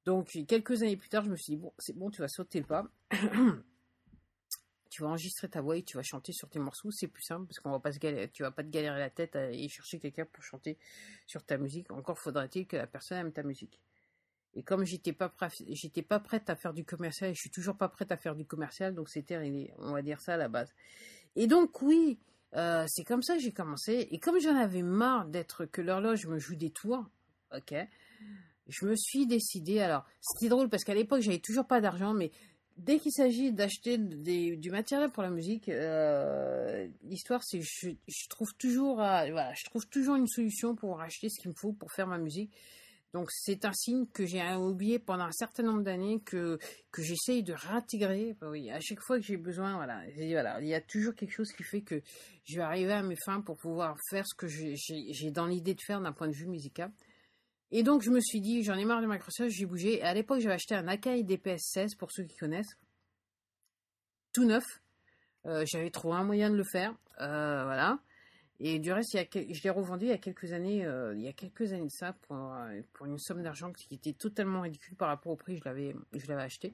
Donc, 0.05 0.37
quelques 0.47 0.81
années 0.81 0.97
plus 0.97 1.09
tard, 1.09 1.25
je 1.25 1.29
me 1.29 1.35
suis 1.35 1.55
dit, 1.55 1.61
bon, 1.61 1.73
c'est 1.77 1.95
bon, 1.95 2.09
tu 2.09 2.21
vas 2.21 2.29
sauter 2.29 2.59
le 2.59 2.65
pas. 2.65 2.87
tu 4.95 5.01
vas 5.01 5.09
enregistrer 5.09 5.49
ta 5.49 5.59
voix 5.59 5.75
et 5.75 5.83
tu 5.83 5.97
vas 5.97 6.03
chanter 6.03 6.31
sur 6.31 6.47
tes 6.47 6.57
morceaux, 6.57 6.89
c'est 6.89 7.09
plus 7.09 7.21
simple 7.21 7.47
parce 7.47 7.59
qu'on 7.59 7.69
va 7.69 7.81
pas 7.81 7.91
se 7.91 8.25
tu 8.27 8.43
vas 8.43 8.51
pas 8.51 8.63
te 8.63 8.69
galérer 8.69 8.97
la 8.97 9.09
tête 9.09 9.35
et 9.35 9.67
chercher 9.67 9.99
quelqu'un 9.99 10.23
pour 10.23 10.41
chanter 10.41 10.77
sur 11.27 11.43
ta 11.43 11.57
musique. 11.57 11.91
Encore 11.91 12.17
faudrait-il 12.17 12.65
que 12.65 12.77
la 12.77 12.87
personne 12.87 13.17
aime 13.17 13.33
ta 13.33 13.43
musique. 13.43 13.81
Et 14.53 14.63
comme 14.63 14.85
j'étais 14.85 15.11
pas 15.11 15.33
j'étais 15.67 16.01
pas 16.01 16.21
prête 16.21 16.49
à 16.49 16.55
faire 16.55 16.73
du 16.73 16.85
commercial, 16.85 17.35
je 17.35 17.39
suis 17.41 17.49
toujours 17.49 17.75
pas 17.75 17.89
prête 17.89 18.09
à 18.13 18.15
faire 18.15 18.35
du 18.35 18.45
commercial, 18.45 18.95
donc 18.95 19.09
c'était, 19.09 19.37
on 19.79 19.91
va 19.91 20.01
dire 20.01 20.21
ça 20.21 20.35
à 20.35 20.37
la 20.37 20.47
base. 20.47 20.73
Et 21.35 21.47
donc 21.47 21.81
oui, 21.81 22.17
euh, 22.55 22.85
c'est 22.87 23.03
comme 23.03 23.21
ça 23.21 23.35
que 23.35 23.41
j'ai 23.41 23.51
commencé. 23.51 24.07
Et 24.11 24.17
comme 24.17 24.39
j'en 24.39 24.55
avais 24.55 24.81
marre 24.81 25.25
d'être 25.25 25.65
que 25.65 25.81
l'horloge 25.81 26.25
me 26.25 26.39
joue 26.39 26.55
des 26.55 26.69
tours, 26.69 27.03
ok, 27.53 27.75
je 28.69 28.85
me 28.85 28.95
suis 28.95 29.27
décidé. 29.27 29.81
Alors 29.81 30.05
c'était 30.21 30.47
drôle 30.47 30.69
parce 30.69 30.85
qu'à 30.85 30.95
l'époque 30.95 31.19
j'avais 31.19 31.39
toujours 31.39 31.67
pas 31.67 31.81
d'argent, 31.81 32.13
mais 32.13 32.31
dès 32.77 32.99
qu'il 32.99 33.11
s'agit 33.11 33.51
d'acheter 33.51 33.97
du 33.97 34.71
matériel 34.71 35.09
pour 35.11 35.23
la 35.23 35.29
musique, 35.29 35.69
euh, 35.69 36.87
l'histoire 37.03 37.43
c'est 37.43 37.59
que 37.59 37.65
je, 37.65 38.27
trouve 38.29 38.53
toujours, 38.55 38.95
voilà, 38.95 39.53
je 39.53 39.63
trouve 39.65 39.87
toujours 39.87 40.15
une 40.15 40.27
solution 40.27 40.75
pour 40.75 41.01
acheter 41.01 41.29
ce 41.29 41.39
qu'il 41.39 41.51
me 41.51 41.55
faut 41.55 41.73
pour 41.73 41.91
faire 41.91 42.07
ma 42.07 42.17
musique. 42.17 42.51
Donc 43.13 43.29
c'est 43.31 43.63
un 43.63 43.71
signe 43.71 44.07
que 44.07 44.25
j'ai 44.25 44.43
oublié 44.55 44.99
pendant 44.99 45.23
un 45.23 45.31
certain 45.31 45.63
nombre 45.63 45.83
d'années 45.83 46.19
que 46.19 46.59
que 46.91 47.01
j'essaye 47.01 47.43
de 47.43 47.53
réintégrer. 47.53 48.35
Bah 48.41 48.51
à 48.73 48.81
chaque 48.81 48.99
fois 48.99 49.17
que 49.17 49.25
j'ai 49.25 49.37
besoin, 49.37 49.77
voilà, 49.77 50.01
voilà, 50.17 50.59
il 50.59 50.67
y 50.67 50.73
a 50.73 50.81
toujours 50.81 51.15
quelque 51.15 51.31
chose 51.31 51.53
qui 51.53 51.63
fait 51.63 51.79
que 51.79 52.01
je 52.43 52.57
vais 52.57 52.61
arriver 52.63 52.91
à 52.91 53.03
mes 53.03 53.15
fins 53.15 53.39
pour 53.39 53.55
pouvoir 53.55 53.95
faire 54.09 54.27
ce 54.27 54.35
que 54.35 54.47
j'ai 54.47 55.31
dans 55.31 55.45
l'idée 55.45 55.75
de 55.75 55.81
faire 55.81 56.01
d'un 56.01 56.11
point 56.11 56.27
de 56.27 56.33
vue 56.33 56.47
musical. 56.47 56.91
Et 57.71 57.83
donc, 57.83 58.03
je 58.03 58.09
me 58.09 58.19
suis 58.19 58.41
dit, 58.41 58.63
j'en 58.63 58.75
ai 58.75 58.85
marre 58.85 59.01
de 59.01 59.07
Microsoft, 59.07 59.49
j'ai 59.51 59.65
bougé. 59.65 59.97
Et 59.97 60.03
à 60.03 60.13
l'époque, 60.13 60.39
j'avais 60.39 60.55
acheté 60.55 60.75
un 60.75 60.87
Akai 60.87 61.23
DPS 61.23 61.71
16, 61.73 61.95
pour 61.95 62.11
ceux 62.11 62.23
qui 62.23 62.37
connaissent. 62.37 62.77
Tout 64.33 64.45
neuf. 64.45 64.63
Euh, 65.45 65.65
j'avais 65.65 65.89
trouvé 65.91 66.15
un 66.15 66.23
moyen 66.23 66.49
de 66.49 66.55
le 66.55 66.63
faire. 66.63 66.93
Euh, 67.21 67.63
voilà. 67.63 67.99
Et 68.59 68.79
du 68.79 68.91
reste, 68.93 69.17
je 69.33 69.63
l'ai 69.63 69.69
revendu 69.69 70.05
il 70.05 70.09
y 70.09 70.13
a 70.13 70.17
quelques 70.17 70.53
années, 70.53 70.85
euh, 70.85 71.13
il 71.15 71.21
y 71.21 71.27
a 71.27 71.33
quelques 71.33 71.73
années 71.73 71.87
de 71.87 71.91
ça, 71.91 72.13
pour, 72.13 72.37
pour 72.93 73.05
une 73.05 73.17
somme 73.17 73.43
d'argent 73.43 73.73
qui 73.73 73.93
était 73.93 74.13
totalement 74.13 74.61
ridicule 74.61 74.95
par 74.95 75.09
rapport 75.09 75.33
au 75.33 75.35
prix 75.35 75.55
que 75.55 75.59
je 75.59 75.69
l'avais, 75.69 75.95
je 76.13 76.27
l'avais 76.27 76.43
acheté. 76.43 76.73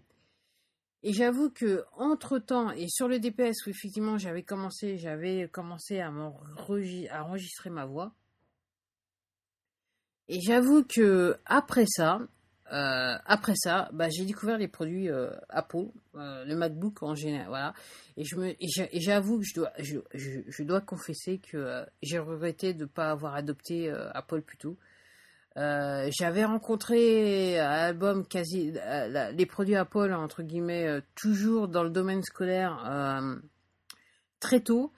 Et 1.03 1.13
j'avoue 1.13 1.49
que 1.49 1.83
entre 1.93 2.37
temps 2.37 2.69
et 2.71 2.87
sur 2.87 3.07
le 3.07 3.17
DPS 3.17 3.65
où 3.65 3.71
effectivement 3.71 4.19
j'avais 4.19 4.43
commencé, 4.43 4.99
j'avais 4.99 5.49
commencé 5.49 5.99
à, 5.99 6.09
à 6.09 7.23
enregistrer 7.23 7.71
ma 7.71 7.85
voix. 7.85 8.13
Et 10.33 10.39
j'avoue 10.39 10.85
que 10.85 11.35
après 11.45 11.83
ça, 11.85 12.21
euh, 12.71 13.17
après 13.25 13.55
ça, 13.57 13.89
bah, 13.91 14.07
j'ai 14.09 14.23
découvert 14.23 14.57
les 14.57 14.69
produits 14.69 15.09
euh, 15.09 15.29
Apple, 15.49 15.87
euh, 16.15 16.45
le 16.45 16.55
MacBook 16.55 17.03
en 17.03 17.15
général, 17.15 17.47
voilà. 17.49 17.73
Et 18.15 18.23
je 18.23 18.37
me, 18.37 18.55
j'avoue 18.93 19.39
que 19.39 19.45
je 19.45 19.53
dois, 19.55 19.73
je, 19.77 20.63
dois 20.63 20.79
confesser 20.79 21.39
que 21.39 21.83
j'ai 22.01 22.17
regretté 22.17 22.73
de 22.73 22.83
ne 22.83 22.85
pas 22.85 23.11
avoir 23.11 23.35
adopté 23.35 23.91
Apple 24.13 24.41
plus 24.41 24.57
tôt. 24.57 24.77
j'avais 25.57 26.45
rencontré 26.45 27.59
album 27.59 28.25
quasi 28.25 28.73
les 29.33 29.45
produits 29.45 29.75
Apple 29.75 30.13
entre 30.13 30.43
guillemets 30.43 31.01
toujours 31.13 31.67
dans 31.67 31.83
le 31.83 31.89
domaine 31.89 32.23
scolaire 32.23 33.21
très 34.39 34.61
tôt 34.61 34.93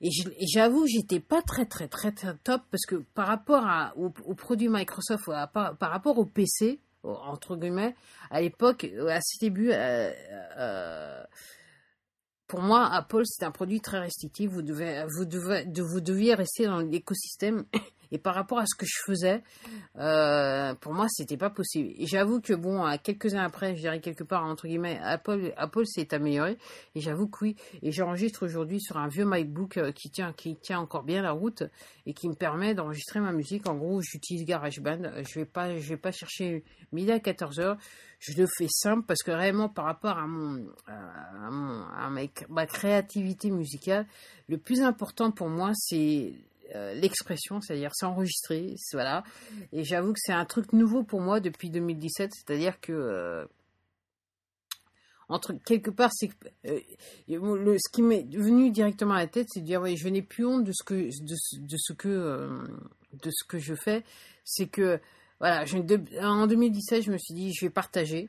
et 0.00 0.10
j'avoue, 0.52 0.86
j'étais 0.86 1.20
pas 1.20 1.42
très, 1.42 1.64
très, 1.64 1.88
très, 1.88 2.12
très 2.12 2.34
top 2.44 2.62
parce 2.70 2.84
que 2.86 2.96
par 3.14 3.26
rapport 3.26 3.66
à, 3.66 3.96
aux, 3.96 4.10
produits 4.10 4.68
Microsoft, 4.68 5.24
par, 5.52 5.76
rapport 5.80 6.18
au 6.18 6.26
PC, 6.26 6.80
entre 7.02 7.56
guillemets, 7.56 7.94
à 8.30 8.40
l'époque, 8.40 8.84
à 9.08 9.20
ses 9.20 9.46
débuts, 9.46 9.70
euh, 9.72 10.10
euh, 10.58 11.22
pour 12.46 12.60
moi, 12.60 12.86
Apple, 12.92 13.22
c'est 13.24 13.44
un 13.44 13.50
produit 13.50 13.80
très 13.80 13.98
restrictif. 13.98 14.50
Vous, 14.50 14.62
devez, 14.62 15.04
vous, 15.08 15.24
devez, 15.24 15.64
vous 15.64 16.00
deviez 16.00 16.34
rester 16.34 16.66
dans 16.66 16.80
l'écosystème 16.80 17.64
et 18.12 18.18
par 18.18 18.34
rapport 18.34 18.58
à 18.58 18.66
ce 18.66 18.74
que 18.76 18.86
je 18.86 19.00
faisais, 19.04 19.42
euh, 19.98 20.74
pour 20.74 20.92
moi, 20.92 21.06
c'était 21.08 21.36
pas 21.36 21.50
possible. 21.50 21.92
Et 21.96 22.06
j'avoue 22.06 22.40
que 22.40 22.52
bon, 22.52 22.84
quelques 23.02 23.34
années 23.34 23.44
après, 23.44 23.74
je 23.74 23.80
dirais 23.80 24.00
quelque 24.00 24.24
part 24.24 24.44
entre 24.44 24.66
guillemets, 24.66 24.98
Apple, 25.02 25.52
Apple 25.56 25.86
s'est 25.86 26.14
amélioré. 26.14 26.58
Et 26.94 27.00
j'avoue 27.00 27.28
que 27.28 27.44
oui. 27.44 27.56
Et 27.82 27.92
j'enregistre 27.92 28.44
aujourd'hui 28.44 28.80
sur 28.80 28.96
un 28.96 29.08
vieux 29.08 29.24
MacBook 29.24 29.76
euh, 29.76 29.92
qui 29.92 30.10
tient, 30.10 30.32
qui 30.32 30.56
tient 30.56 30.78
encore 30.78 31.02
bien 31.02 31.22
la 31.22 31.32
route 31.32 31.64
et 32.06 32.14
qui 32.14 32.28
me 32.28 32.34
permet 32.34 32.74
d'enregistrer 32.74 33.20
ma 33.20 33.32
musique. 33.32 33.68
En 33.68 33.74
gros, 33.74 34.00
j'utilise 34.00 34.44
GarageBand. 34.44 35.22
Je 35.28 35.40
vais 35.40 35.46
pas, 35.46 35.76
je 35.76 35.88
vais 35.88 35.96
pas 35.96 36.12
chercher 36.12 36.64
midi 36.92 37.10
à 37.10 37.20
14 37.20 37.60
heures. 37.60 37.76
Je 38.18 38.32
le 38.40 38.46
fais 38.46 38.68
simple 38.68 39.04
parce 39.06 39.22
que 39.22 39.30
réellement, 39.30 39.68
par 39.68 39.84
rapport 39.84 40.18
à 40.18 40.26
mon, 40.26 40.66
mon, 41.50 41.82
à 41.82 42.10
ma 42.48 42.66
créativité 42.66 43.50
musicale, 43.50 44.06
le 44.48 44.56
plus 44.58 44.80
important 44.80 45.30
pour 45.30 45.48
moi, 45.48 45.72
c'est 45.74 46.32
euh, 46.74 46.94
l'expression, 46.94 47.60
c'est-à-dire 47.60 47.94
s'enregistrer, 47.94 48.74
voilà. 48.92 49.22
Et 49.72 49.84
j'avoue 49.84 50.12
que 50.12 50.18
c'est 50.20 50.32
un 50.32 50.44
truc 50.44 50.72
nouveau 50.72 51.04
pour 51.04 51.20
moi 51.20 51.38
depuis 51.40 51.70
2017, 51.70 52.32
c'est-à-dire 52.34 52.80
que 52.80 52.92
euh, 52.92 53.46
entre 55.28 55.52
quelque 55.64 55.90
part, 55.90 56.10
c'est 56.12 56.30
euh, 56.66 56.80
ce 57.28 57.92
qui 57.92 58.02
m'est 58.02 58.26
venu 58.36 58.70
directement 58.70 59.14
à 59.14 59.18
la 59.18 59.26
tête, 59.28 59.46
c'est 59.50 59.60
de 59.60 59.66
dire 59.66 59.80
oui, 59.80 59.96
je 59.96 60.08
n'ai 60.08 60.22
plus 60.22 60.44
honte 60.44 60.64
de 60.64 60.72
ce 60.72 60.82
que 60.82 60.94
de, 60.94 61.76
ce 61.76 61.92
que 61.92 62.64
de 63.12 63.30
ce 63.30 63.44
que 63.44 63.58
je 63.58 63.74
fais, 63.74 64.02
c'est 64.44 64.66
que 64.66 65.00
voilà, 65.38 65.64
en 66.22 66.46
2017, 66.46 67.02
je 67.02 67.12
me 67.12 67.18
suis 67.18 67.34
dit 67.34 67.52
je 67.54 67.66
vais 67.66 67.70
partager. 67.70 68.28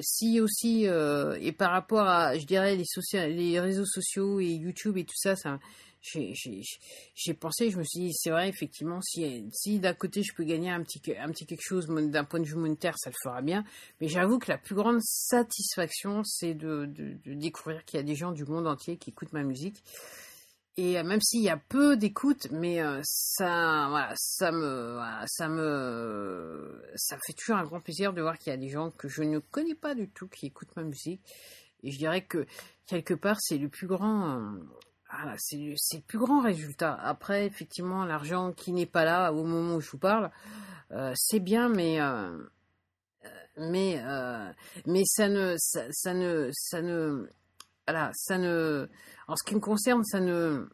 si 0.00 0.40
aussi 0.40 0.84
et 0.84 1.52
par 1.52 1.72
rapport 1.72 2.08
à, 2.08 2.38
je 2.38 2.46
dirais 2.46 2.74
les, 2.76 3.28
les 3.34 3.60
réseaux 3.60 3.84
sociaux 3.84 4.40
et 4.40 4.52
YouTube 4.52 4.96
et 4.96 5.04
tout 5.04 5.16
ça, 5.16 5.36
ça 5.36 5.58
j'ai 6.12 7.34
pensé, 7.34 7.70
je 7.70 7.78
me 7.78 7.84
suis 7.84 8.00
dit, 8.00 8.12
c'est 8.14 8.30
vrai, 8.30 8.48
effectivement, 8.48 9.00
si, 9.02 9.48
si 9.52 9.78
d'un 9.78 9.94
côté 9.94 10.22
je 10.22 10.34
peux 10.34 10.44
gagner 10.44 10.70
un 10.70 10.82
petit, 10.82 11.00
un 11.18 11.28
petit 11.30 11.46
quelque 11.46 11.62
chose 11.62 11.86
d'un 11.86 12.24
point 12.24 12.40
de 12.40 12.46
vue 12.46 12.56
monétaire, 12.56 12.96
ça 12.98 13.10
le 13.10 13.16
fera 13.22 13.42
bien. 13.42 13.64
Mais 14.00 14.08
j'avoue 14.08 14.38
que 14.38 14.50
la 14.50 14.58
plus 14.58 14.74
grande 14.74 15.00
satisfaction, 15.02 16.22
c'est 16.24 16.54
de, 16.54 16.88
découvrir 17.26 17.84
qu'il 17.84 17.98
y 17.98 18.00
a 18.00 18.04
des 18.04 18.14
gens 18.14 18.32
du 18.32 18.44
monde 18.44 18.66
entier 18.66 18.96
qui 18.96 19.10
écoutent 19.10 19.32
ma 19.32 19.42
musique. 19.42 19.82
Et 20.78 20.98
euh, 20.98 21.04
même 21.04 21.22
s'il 21.22 21.42
y 21.42 21.48
a 21.48 21.56
peu 21.56 21.96
d'écoute, 21.96 22.48
mais 22.50 22.82
euh, 22.82 23.00
ça, 23.02 23.86
voilà, 23.88 24.12
ça 24.16 24.52
me, 24.52 25.00
ça 25.26 25.48
me, 25.48 26.82
ça 26.96 27.16
fait 27.26 27.32
toujours 27.32 27.56
un 27.56 27.64
grand 27.64 27.80
plaisir 27.80 28.12
de 28.12 28.20
voir 28.20 28.36
qu'il 28.36 28.50
y 28.50 28.54
a 28.54 28.58
des 28.58 28.68
gens 28.68 28.90
que 28.90 29.08
je 29.08 29.22
ne 29.22 29.38
connais 29.38 29.74
pas 29.74 29.94
du 29.94 30.08
tout 30.10 30.28
qui 30.28 30.46
écoutent 30.46 30.76
ma 30.76 30.82
musique. 30.82 31.22
Et 31.82 31.90
je 31.90 31.98
dirais 31.98 32.22
que 32.22 32.46
quelque 32.86 33.14
part, 33.14 33.38
c'est 33.40 33.58
le 33.58 33.68
plus 33.68 33.86
grand, 33.86 34.38
euh, 34.38 34.60
ah, 35.08 35.34
c'est 35.38 35.56
le 35.56 36.00
plus 36.00 36.18
grand 36.18 36.40
résultat. 36.40 36.94
Après, 36.94 37.46
effectivement, 37.46 38.04
l'argent 38.04 38.52
qui 38.52 38.72
n'est 38.72 38.86
pas 38.86 39.04
là 39.04 39.32
au 39.32 39.44
moment 39.44 39.76
où 39.76 39.80
je 39.80 39.90
vous 39.90 39.98
parle, 39.98 40.30
euh, 40.92 41.12
c'est 41.14 41.40
bien, 41.40 41.68
mais 41.68 42.00
euh, 42.00 42.36
euh, 43.24 43.32
mais 43.58 44.02
mais 44.86 45.02
ça 45.04 45.28
ne 45.28 45.54
ça, 45.58 46.14
ne 46.14 46.50
ça 46.52 46.82
ne 46.82 47.28
voilà 47.86 48.10
ça 48.14 48.38
ne 48.38 48.88
en 49.28 49.36
ce 49.36 49.44
qui 49.44 49.54
me 49.54 49.60
concerne 49.60 50.04
ça 50.04 50.20
ne 50.20 50.68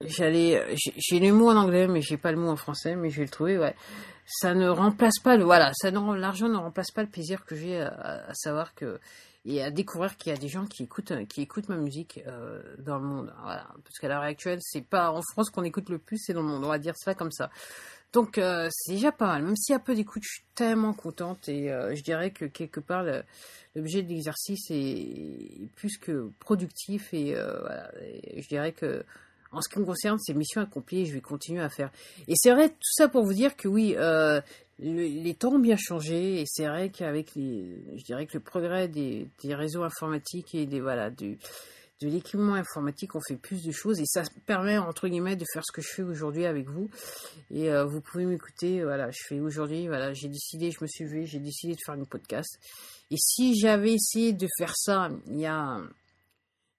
j'allais 0.00 0.74
j'ai 0.96 1.20
le 1.20 1.32
mot 1.32 1.50
en 1.50 1.56
anglais 1.56 1.86
mais 1.86 2.00
j'ai 2.00 2.16
pas 2.16 2.32
le 2.32 2.38
mot 2.38 2.50
en 2.50 2.56
français 2.56 2.96
mais 2.96 3.10
je 3.10 3.18
vais 3.18 3.24
le 3.24 3.30
trouver 3.30 3.58
ouais 3.58 3.76
ça 4.26 4.54
ne 4.54 4.68
remplace 4.68 5.20
pas 5.20 5.36
le 5.36 5.44
voilà 5.44 5.72
ça 5.74 5.90
l'argent 5.90 6.48
ne 6.48 6.56
remplace 6.56 6.90
pas 6.90 7.02
le 7.02 7.08
plaisir 7.08 7.44
que 7.44 7.54
j'ai 7.54 7.80
à, 7.80 8.34
savoir 8.34 8.74
que 8.74 8.98
et 9.44 9.62
à 9.62 9.70
découvrir 9.70 10.16
qu'il 10.16 10.32
y 10.32 10.34
a 10.34 10.38
des 10.38 10.48
gens 10.48 10.66
qui 10.66 10.84
écoutent 10.84 11.12
qui 11.28 11.42
écoutent 11.42 11.68
ma 11.68 11.76
musique 11.76 12.20
euh, 12.26 12.62
dans 12.78 12.98
le 12.98 13.04
monde. 13.04 13.34
Parce 13.44 13.98
qu'à 14.00 14.08
l'heure 14.08 14.22
actuelle 14.22 14.58
c'est 14.62 14.84
pas 14.84 15.10
en 15.10 15.20
France 15.32 15.50
qu'on 15.50 15.64
écoute 15.64 15.88
le 15.90 15.98
plus 15.98 16.18
c'est 16.18 16.32
dans 16.32 16.42
le 16.42 16.48
monde. 16.48 16.64
On 16.64 16.68
va 16.68 16.78
dire 16.78 16.96
ça 16.96 17.14
comme 17.14 17.32
ça. 17.32 17.50
Donc 18.12 18.38
euh, 18.38 18.68
c'est 18.70 18.92
déjà 18.92 19.12
pas 19.12 19.26
mal. 19.26 19.42
Même 19.42 19.56
s'il 19.56 19.72
y 19.72 19.76
a 19.76 19.80
peu 19.80 19.94
d'écoute 19.94 20.22
je 20.24 20.34
suis 20.34 20.44
tellement 20.54 20.94
contente 20.94 21.48
et 21.48 21.70
euh, 21.70 21.94
je 21.94 22.02
dirais 22.02 22.30
que 22.30 22.46
quelque 22.46 22.80
part 22.80 23.04
l'objet 23.74 24.02
de 24.02 24.08
l'exercice 24.08 24.70
est, 24.70 25.68
plus 25.76 25.98
que 25.98 26.30
productif 26.38 27.12
et, 27.12 27.30
et 27.30 28.42
je 28.42 28.48
dirais 28.48 28.72
que 28.72 29.04
en 29.54 29.60
ce 29.60 29.68
qui 29.68 29.78
me 29.78 29.84
concerne, 29.84 30.18
c'est 30.18 30.34
mission 30.34 30.60
accomplie 30.60 31.06
je 31.06 31.14
vais 31.14 31.20
continuer 31.20 31.62
à 31.62 31.68
faire. 31.68 31.90
Et 32.28 32.34
c'est 32.36 32.52
vrai, 32.52 32.70
tout 32.70 32.92
ça 32.92 33.08
pour 33.08 33.24
vous 33.24 33.34
dire 33.34 33.56
que 33.56 33.68
oui, 33.68 33.94
euh, 33.96 34.40
les 34.78 35.34
temps 35.34 35.54
ont 35.54 35.58
bien 35.58 35.76
changé 35.76 36.40
et 36.40 36.44
c'est 36.46 36.66
vrai 36.66 36.90
qu'avec 36.90 37.34
les, 37.34 37.82
je 37.96 38.04
dirais 38.04 38.26
que 38.26 38.34
le 38.34 38.40
progrès 38.40 38.88
des, 38.88 39.28
réseaux 39.44 39.82
informatiques 39.82 40.54
et 40.54 40.66
des 40.66 40.80
voilà 40.80 41.10
du, 41.10 41.38
de 42.02 42.08
l'équipement 42.08 42.54
informatique, 42.54 43.14
on 43.14 43.20
fait 43.20 43.36
plus 43.36 43.62
de 43.62 43.72
choses 43.72 44.00
et 44.00 44.06
ça 44.06 44.22
permet 44.46 44.78
entre 44.78 45.08
guillemets 45.08 45.36
de 45.36 45.44
faire 45.52 45.62
ce 45.64 45.72
que 45.72 45.80
je 45.80 45.88
fais 45.88 46.02
aujourd'hui 46.02 46.44
avec 46.44 46.68
vous. 46.68 46.90
Et 47.50 47.70
euh, 47.70 47.84
vous 47.84 48.00
pouvez 48.00 48.24
m'écouter. 48.24 48.82
Voilà, 48.82 49.10
je 49.10 49.20
fais 49.28 49.40
aujourd'hui. 49.40 49.86
Voilà, 49.86 50.12
j'ai 50.12 50.28
décidé, 50.28 50.70
je 50.70 50.78
me 50.82 50.86
suis 50.88 51.04
levé, 51.04 51.26
j'ai 51.26 51.38
décidé 51.38 51.74
de 51.74 51.80
faire 51.84 51.94
une 51.94 52.06
podcast. 52.06 52.58
Et 53.10 53.16
si 53.16 53.56
j'avais 53.58 53.92
essayé 53.92 54.32
de 54.32 54.48
faire 54.58 54.74
ça 54.76 55.08
il 55.28 55.38
y 55.38 55.46
a 55.46 55.78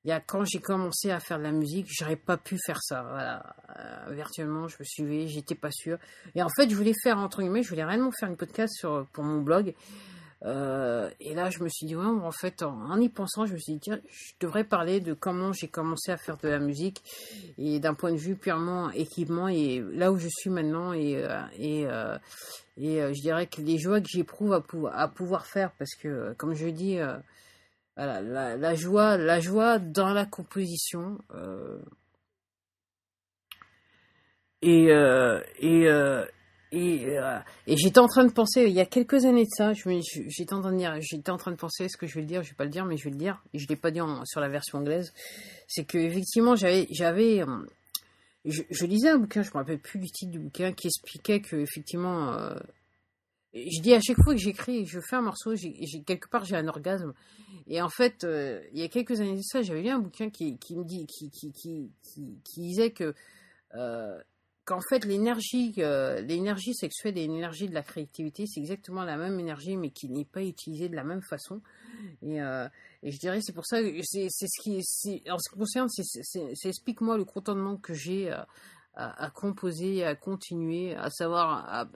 il 0.06 0.10
y 0.10 0.12
a, 0.12 0.20
quand 0.20 0.46
j'ai 0.46 0.60
commencé 0.60 1.10
à 1.10 1.20
faire 1.20 1.40
de 1.40 1.44
la 1.44 1.52
musique, 1.52 1.88
j'aurais 1.90 2.16
pas 2.16 2.38
pu 2.38 2.60
faire 2.64 2.80
ça. 2.80 3.02
Voilà. 3.10 3.56
Euh, 3.80 4.14
virtuellement, 4.14 4.68
je 4.68 4.76
me 4.80 4.86
suis 4.86 5.28
j'étais 5.28 5.56
pas 5.56 5.72
sûre. 5.72 5.98
Et 6.36 6.44
en 6.44 6.50
fait, 6.56 6.70
je 6.70 6.76
voulais 6.76 6.94
faire, 7.02 7.18
entre 7.18 7.42
guillemets, 7.42 7.64
je 7.64 7.70
voulais 7.70 7.84
réellement 7.84 8.12
faire 8.20 8.30
une 8.30 8.38
podcast 8.38 8.76
sur, 8.78 9.08
pour 9.14 9.24
mon 9.24 9.42
blog. 9.42 9.74
Euh, 10.44 11.10
et 11.20 11.34
là, 11.34 11.50
je 11.50 11.64
me 11.64 11.70
suis 11.70 11.88
dit, 11.88 11.96
ouais, 11.96 12.06
en 12.06 12.32
fait, 12.32 12.62
en, 12.62 13.00
y 13.00 13.10
pensant, 13.10 13.48
je 13.48 13.54
me 13.54 13.58
suis 13.58 13.74
dit, 13.74 13.80
tiens, 13.80 14.00
je 14.08 14.34
devrais 14.40 14.64
parler 14.64 15.00
de 15.00 15.16
comment 15.16 15.52
j'ai 15.54 15.70
commencé 15.70 16.12
à 16.12 16.18
faire 16.18 16.38
de 16.38 16.50
la 16.50 16.60
musique 16.60 17.02
et 17.58 17.80
d'un 17.80 17.96
point 17.96 18.12
de 18.12 18.18
vue 18.18 18.36
purement 18.36 18.92
équipement 18.92 19.48
et 19.48 19.84
là 19.94 20.12
où 20.12 20.20
je 20.20 20.28
suis 20.28 20.52
maintenant 20.52 20.94
et, 20.94 21.16
euh, 21.18 22.18
et, 22.78 23.00
je 23.00 23.22
dirais 23.22 23.48
que 23.48 23.62
les 23.62 23.80
joies 23.80 24.02
que 24.02 24.08
j'éprouve 24.08 24.54
à, 24.54 25.08
pouvoir 25.08 25.48
faire 25.48 25.72
parce 25.80 25.96
que, 25.96 26.34
comme 26.34 26.54
je 26.54 26.68
dis, 26.68 27.00
voilà, 27.96 28.22
la, 28.58 28.76
joie, 28.76 29.18
la 29.18 29.40
joie 29.40 29.80
dans 29.80 30.14
la 30.14 30.26
composition. 30.26 31.18
Euh, 31.34 31.80
et 34.62 34.92
euh, 34.92 35.40
et 35.60 35.88
euh, 35.88 36.26
et, 36.72 37.08
et 37.68 37.78
j'étais 37.78 38.00
en 38.00 38.08
train 38.08 38.26
de 38.26 38.34
penser, 38.34 38.64
il 38.64 38.74
y 38.74 38.82
a 38.82 38.86
quelques 38.86 39.24
années 39.24 39.46
de 39.46 39.50
ça, 39.50 39.72
j'étais 39.74 40.54
en 40.54 40.60
train 40.60 40.74
de 40.74 40.78
dire, 40.78 40.98
j'étais 41.00 41.30
en 41.30 41.38
train 41.38 41.52
de 41.52 41.56
penser, 41.56 41.88
ce 41.88 41.96
que 41.96 42.06
je 42.06 42.16
vais 42.16 42.22
le 42.22 42.28
dire, 42.28 42.44
je 42.44 42.50
vais 42.50 42.56
pas 42.56 42.66
le 42.66 42.70
dire, 42.70 42.84
mais 42.84 42.98
je 42.98 43.06
vais 43.06 43.12
le 43.12 43.18
dire, 43.18 43.42
et 43.54 43.60
je 43.60 43.68
l'ai 43.70 43.78
pas 43.78 43.92
dit 43.92 44.02
sur 44.26 44.42
la 44.42 44.50
version 44.50 44.80
anglaise, 44.80 45.14
c'est 45.70 45.86
que 45.86 45.98
effectivement 45.98 46.58
j'avais, 46.58 46.88
j'avais, 46.92 47.46
je, 48.44 48.86
lisais 48.86 49.10
un 49.10 49.20
bouquin, 49.20 49.42
je 49.42 49.52
me 49.52 49.54
rappelle 49.54 49.80
plus 49.80 50.00
du 50.00 50.08
titre 50.08 50.32
du 50.32 50.40
bouquin, 50.40 50.74
qui 50.74 50.88
expliquait 50.88 51.40
que 51.40 51.56
effectivement, 51.56 52.36
je 53.56 53.82
dis 53.82 53.94
à 53.94 54.02
chaque 54.02 54.22
fois 54.22 54.34
que 54.34 54.40
j'écris, 54.40 54.86
je 54.86 55.00
fais 55.00 55.16
un 55.16 55.22
morceau, 55.22 55.54
quelque 56.06 56.30
part 56.30 56.44
j'ai 56.44 56.58
un 56.58 56.68
orgasme, 56.68 57.14
et 57.68 57.82
en 57.82 57.90
fait, 57.90 58.24
euh, 58.24 58.62
il 58.74 58.80
y 58.80 58.84
a 58.84 58.90
quelques 58.90 59.20
années 59.22 59.38
de 59.38 59.42
ça, 59.42 59.62
j'avais 59.62 59.82
lu 59.82 59.90
un 59.90 60.00
bouquin 60.00 60.30
qui, 60.30 60.58
me 60.72 60.84
disait 62.44 62.92
que 62.92 63.16
euh, 63.74 64.20
qu'en 64.66 64.82
fait 64.82 65.06
l'énergie, 65.06 65.74
euh, 65.80 66.22
l'énergie 66.22 66.74
sexuelle 66.74 67.18
et 67.18 67.28
l'énergie 67.28 67.68
de 67.68 67.74
la 67.74 67.82
créativité, 67.82 68.46
c'est 68.46 68.60
exactement 68.60 69.04
la 69.04 69.18
même 69.18 69.40
énergie, 69.40 69.78
mais 69.78 69.90
qui 69.90 70.10
n'est 70.10 70.26
pas 70.26 70.44
utilisée 70.44 70.90
de 70.90 70.96
la 70.96 71.04
même 71.04 71.22
façon. 71.22 71.62
Et, 72.22 72.38
je 72.38 73.18
dirais, 73.20 73.40
c'est 73.42 73.54
pour 73.54 73.66
ça, 73.66 73.78
c'est, 74.04 74.28
ce 74.30 74.62
qui, 74.62 74.78
en 75.30 75.38
ce 75.40 75.50
qui 75.50 75.58
concerne, 75.58 75.88
c'est, 75.90 76.68
explique-moi 76.68 77.18
le 77.18 77.26
contentement 77.26 77.78
que 77.78 77.94
j'ai 77.94 78.32
à, 78.96 79.30
composer, 79.32 80.04
à 80.04 80.16
continuer, 80.16 80.96
à 80.96 81.10
savoir, 81.10 81.88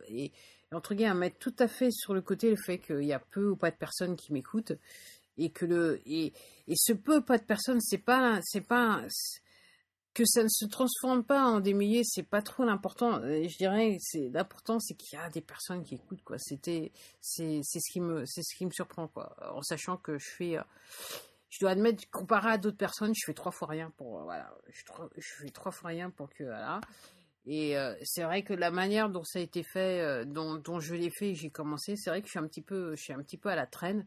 entre 0.71 0.93
guillemets, 0.93 1.09
à 1.09 1.13
mettre 1.13 1.39
tout 1.39 1.55
à 1.59 1.67
fait 1.67 1.91
sur 1.91 2.13
le 2.13 2.21
côté 2.21 2.49
le 2.49 2.57
fait 2.57 2.77
qu'il 2.77 3.03
y 3.03 3.13
a 3.13 3.19
peu 3.19 3.49
ou 3.49 3.55
pas 3.55 3.71
de 3.71 3.75
personnes 3.75 4.15
qui 4.15 4.33
m'écoutent 4.33 4.73
et 5.37 5.49
que 5.49 5.65
le 5.65 6.01
et, 6.05 6.33
et 6.67 6.75
ce 6.75 6.93
peu 6.93 7.21
pas 7.21 7.37
de 7.37 7.43
personnes 7.43 7.81
c'est 7.81 7.97
pas 7.97 8.39
c'est 8.43 8.61
pas 8.61 9.01
que 10.13 10.25
ça 10.25 10.43
ne 10.43 10.49
se 10.49 10.65
transforme 10.65 11.23
pas 11.23 11.45
en 11.45 11.59
des 11.59 11.73
milliers 11.73 12.03
c'est 12.03 12.23
pas 12.23 12.41
trop 12.41 12.65
l'important. 12.65 13.21
Je 13.21 13.57
dirais 13.57 13.97
l'important 14.31 14.79
c'est 14.79 14.95
qu'il 14.95 15.17
y 15.17 15.21
a 15.21 15.29
des 15.29 15.41
personnes 15.41 15.83
qui 15.83 15.95
écoutent 15.95 16.23
quoi. 16.23 16.37
C'était 16.37 16.91
c'est 17.21 17.61
ce 17.63 17.91
qui 17.91 18.01
me 18.01 18.25
c'est 18.25 18.43
ce 18.43 18.55
qui 18.55 18.65
me 18.65 18.71
surprend 18.71 19.07
quoi. 19.07 19.35
En 19.53 19.61
sachant 19.61 19.97
que 19.97 20.17
je 20.17 20.29
fais 20.29 20.57
je 21.49 21.59
dois 21.61 21.71
admettre 21.71 22.03
comparé 22.11 22.51
à 22.51 22.57
d'autres 22.57 22.77
personnes 22.77 23.13
je 23.15 23.25
fais 23.25 23.33
trois 23.33 23.51
fois 23.51 23.69
rien 23.69 23.91
pour 23.97 24.23
voilà 24.23 24.53
je 24.71 24.83
fais 25.41 25.49
trois 25.49 25.71
fois 25.71 25.89
rien 25.89 26.09
pour 26.09 26.29
que 26.29 26.43
voilà 26.43 26.81
et 27.51 27.75
euh, 27.75 27.95
c'est 28.03 28.21
vrai 28.21 28.43
que 28.43 28.53
la 28.53 28.69
manière 28.69 29.09
dont 29.09 29.23
ça 29.23 29.39
a 29.39 29.41
été 29.41 29.63
fait, 29.63 30.01
euh, 30.01 30.23
dont, 30.23 30.79
je 30.79 30.93
l'ai 30.93 31.09
fait, 31.09 31.33
j'ai 31.33 31.49
commencé, 31.49 31.95
c'est 31.95 32.11
vrai 32.11 32.21
que 32.21 32.27
je 32.27 32.33
suis 32.33 32.39
un 32.39 32.47
petit 32.47 32.61
peu, 32.61 32.95
je 32.95 33.01
suis 33.01 33.11
un 33.11 33.23
petit 33.23 33.37
peu 33.37 33.49
à 33.49 33.55
la 33.55 33.65
traîne. 33.65 34.05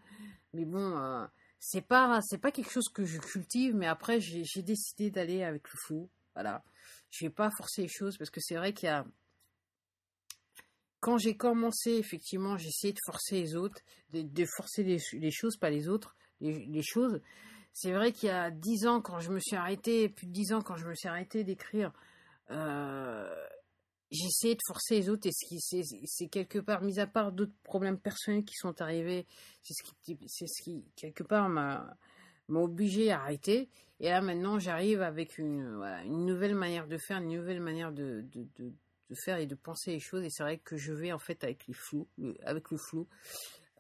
Mais 0.54 0.64
bon, 0.64 0.96
euh, 0.96 1.26
c'est 1.58 1.80
pas, 1.80 2.20
c'est 2.22 2.38
pas 2.38 2.52
quelque 2.52 2.70
chose 2.70 2.88
que 2.88 3.04
je 3.04 3.18
cultive. 3.18 3.75
Mais 3.75 3.88
après, 3.88 4.20
j'ai 4.20 4.62
décidé 4.62 5.11
d'aller 5.11 5.42
avec 5.42 5.68
le 5.72 5.76
fou. 5.76 6.08
Voilà, 6.37 6.62
je 7.11 7.25
vais 7.26 7.30
pas 7.30 7.50
forcer 7.50 7.82
les 7.82 7.88
choses 7.88 8.16
parce 8.16 8.30
que 8.30 8.40
c'est 8.40 8.54
vrai 8.54 8.72
qu'il 8.72 8.87
y 8.87 8.90
a 8.90 9.04
quand 11.00 11.18
j'ai 11.18 11.37
commencé, 11.37 11.94
effectivement, 11.94 12.56
j'ai 12.56 12.68
essayé 12.68 12.92
de 12.92 13.00
forcer 13.04 13.40
les 13.40 13.56
autres, 13.56 13.80
de, 14.12 14.44
forcer 14.56 14.84
les, 14.84 15.30
choses, 15.32 15.56
pas 15.56 15.68
les 15.68 15.88
autres, 15.88 16.14
les, 16.40 16.64
les 16.66 16.82
choses. 16.84 17.20
C'est 17.72 17.90
vrai 17.90 18.12
qu'il 18.12 18.28
y 18.28 18.32
a 18.32 18.52
dix 18.52 18.87
ans, 18.87 19.00
quand 19.00 19.18
je 19.18 19.32
me 19.32 19.40
suis 19.40 19.56
arrêté, 19.56 20.08
plus 20.08 20.28
de 20.28 20.32
dix 20.32 20.52
ans, 20.52 20.62
quand 20.62 20.76
je 20.76 20.87
me 20.87 20.94
suis 20.94 21.08
arrêté 21.08 21.42
d'écrire, 21.42 21.92
euh, 22.52 23.47
essayé 24.11 24.54
de 24.54 24.61
forcer 24.66 24.97
les 24.97 25.09
autres 25.09 25.28
et 25.28 26.06
c'est 26.06 26.28
quelque 26.28 26.59
part, 26.59 26.82
mis 26.82 27.00
à 27.00 27.06
part 27.06 27.32
d'autres 27.32 27.54
problèmes 27.64 27.99
personnels 27.99 28.44
qui 28.44 28.54
sont 28.54 28.80
arrivés, 28.80 29.26
c'est 29.62 29.75
ce 29.75 30.62
qui, 30.62 30.85
quelque 30.97 31.23
part 31.23 31.49
m'a 31.49 31.97
obligé 32.49 33.11
à 33.11 33.21
arrêter. 33.21 33.68
Et 34.00 34.09
là 34.09 34.21
maintenant, 34.21 34.59
j'arrive 34.59 35.00
avec 35.00 35.38
une, 35.38 35.80
nouvelle 36.06 36.54
manière 36.54 36.87
de 36.87 36.99
faire, 36.99 37.18
une 37.18 37.37
nouvelle 37.37 37.61
manière 37.61 37.92
de, 37.92 38.25
de 39.12 39.14
faire 39.14 39.38
et 39.38 39.47
de 39.47 39.54
penser 39.54 39.92
les 39.92 40.00
choses. 40.00 40.25
Et 40.25 40.30
c'est 40.30 40.42
vrai 40.42 40.59
que 40.59 40.76
je 40.76 40.92
vais 40.92 41.12
en 41.12 41.18
fait 41.18 41.42
avec 41.44 41.66
les 41.66 41.75
flous, 41.75 42.09
avec 42.44 42.71
le 42.71 42.76
flou. 42.76 43.06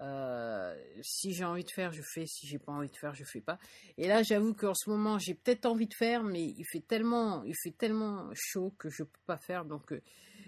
Euh, 0.02 0.74
si 1.00 1.32
j'ai 1.32 1.44
envie 1.44 1.62
de 1.62 1.70
faire, 1.70 1.92
je 1.92 2.02
fais. 2.02 2.26
Si 2.26 2.46
j'ai 2.46 2.58
pas 2.58 2.72
envie 2.72 2.90
de 2.90 2.96
faire, 2.96 3.14
je 3.14 3.24
fais 3.24 3.40
pas. 3.40 3.58
Et 3.96 4.08
là, 4.08 4.22
j'avoue 4.22 4.52
qu'en 4.52 4.74
ce 4.74 4.90
moment, 4.90 5.18
j'ai 5.18 5.34
peut-être 5.34 5.66
envie 5.66 5.86
de 5.86 5.94
faire, 5.94 6.24
mais 6.24 6.42
il 6.44 6.64
fait 6.64 6.80
tellement, 6.80 7.44
il 7.44 7.54
tellement 7.74 8.28
chaud 8.34 8.74
que 8.78 8.90
je 8.90 9.04
peux 9.04 9.20
pas 9.26 9.36
faire. 9.36 9.64
Donc, 9.64 9.92
euh, 9.92 10.02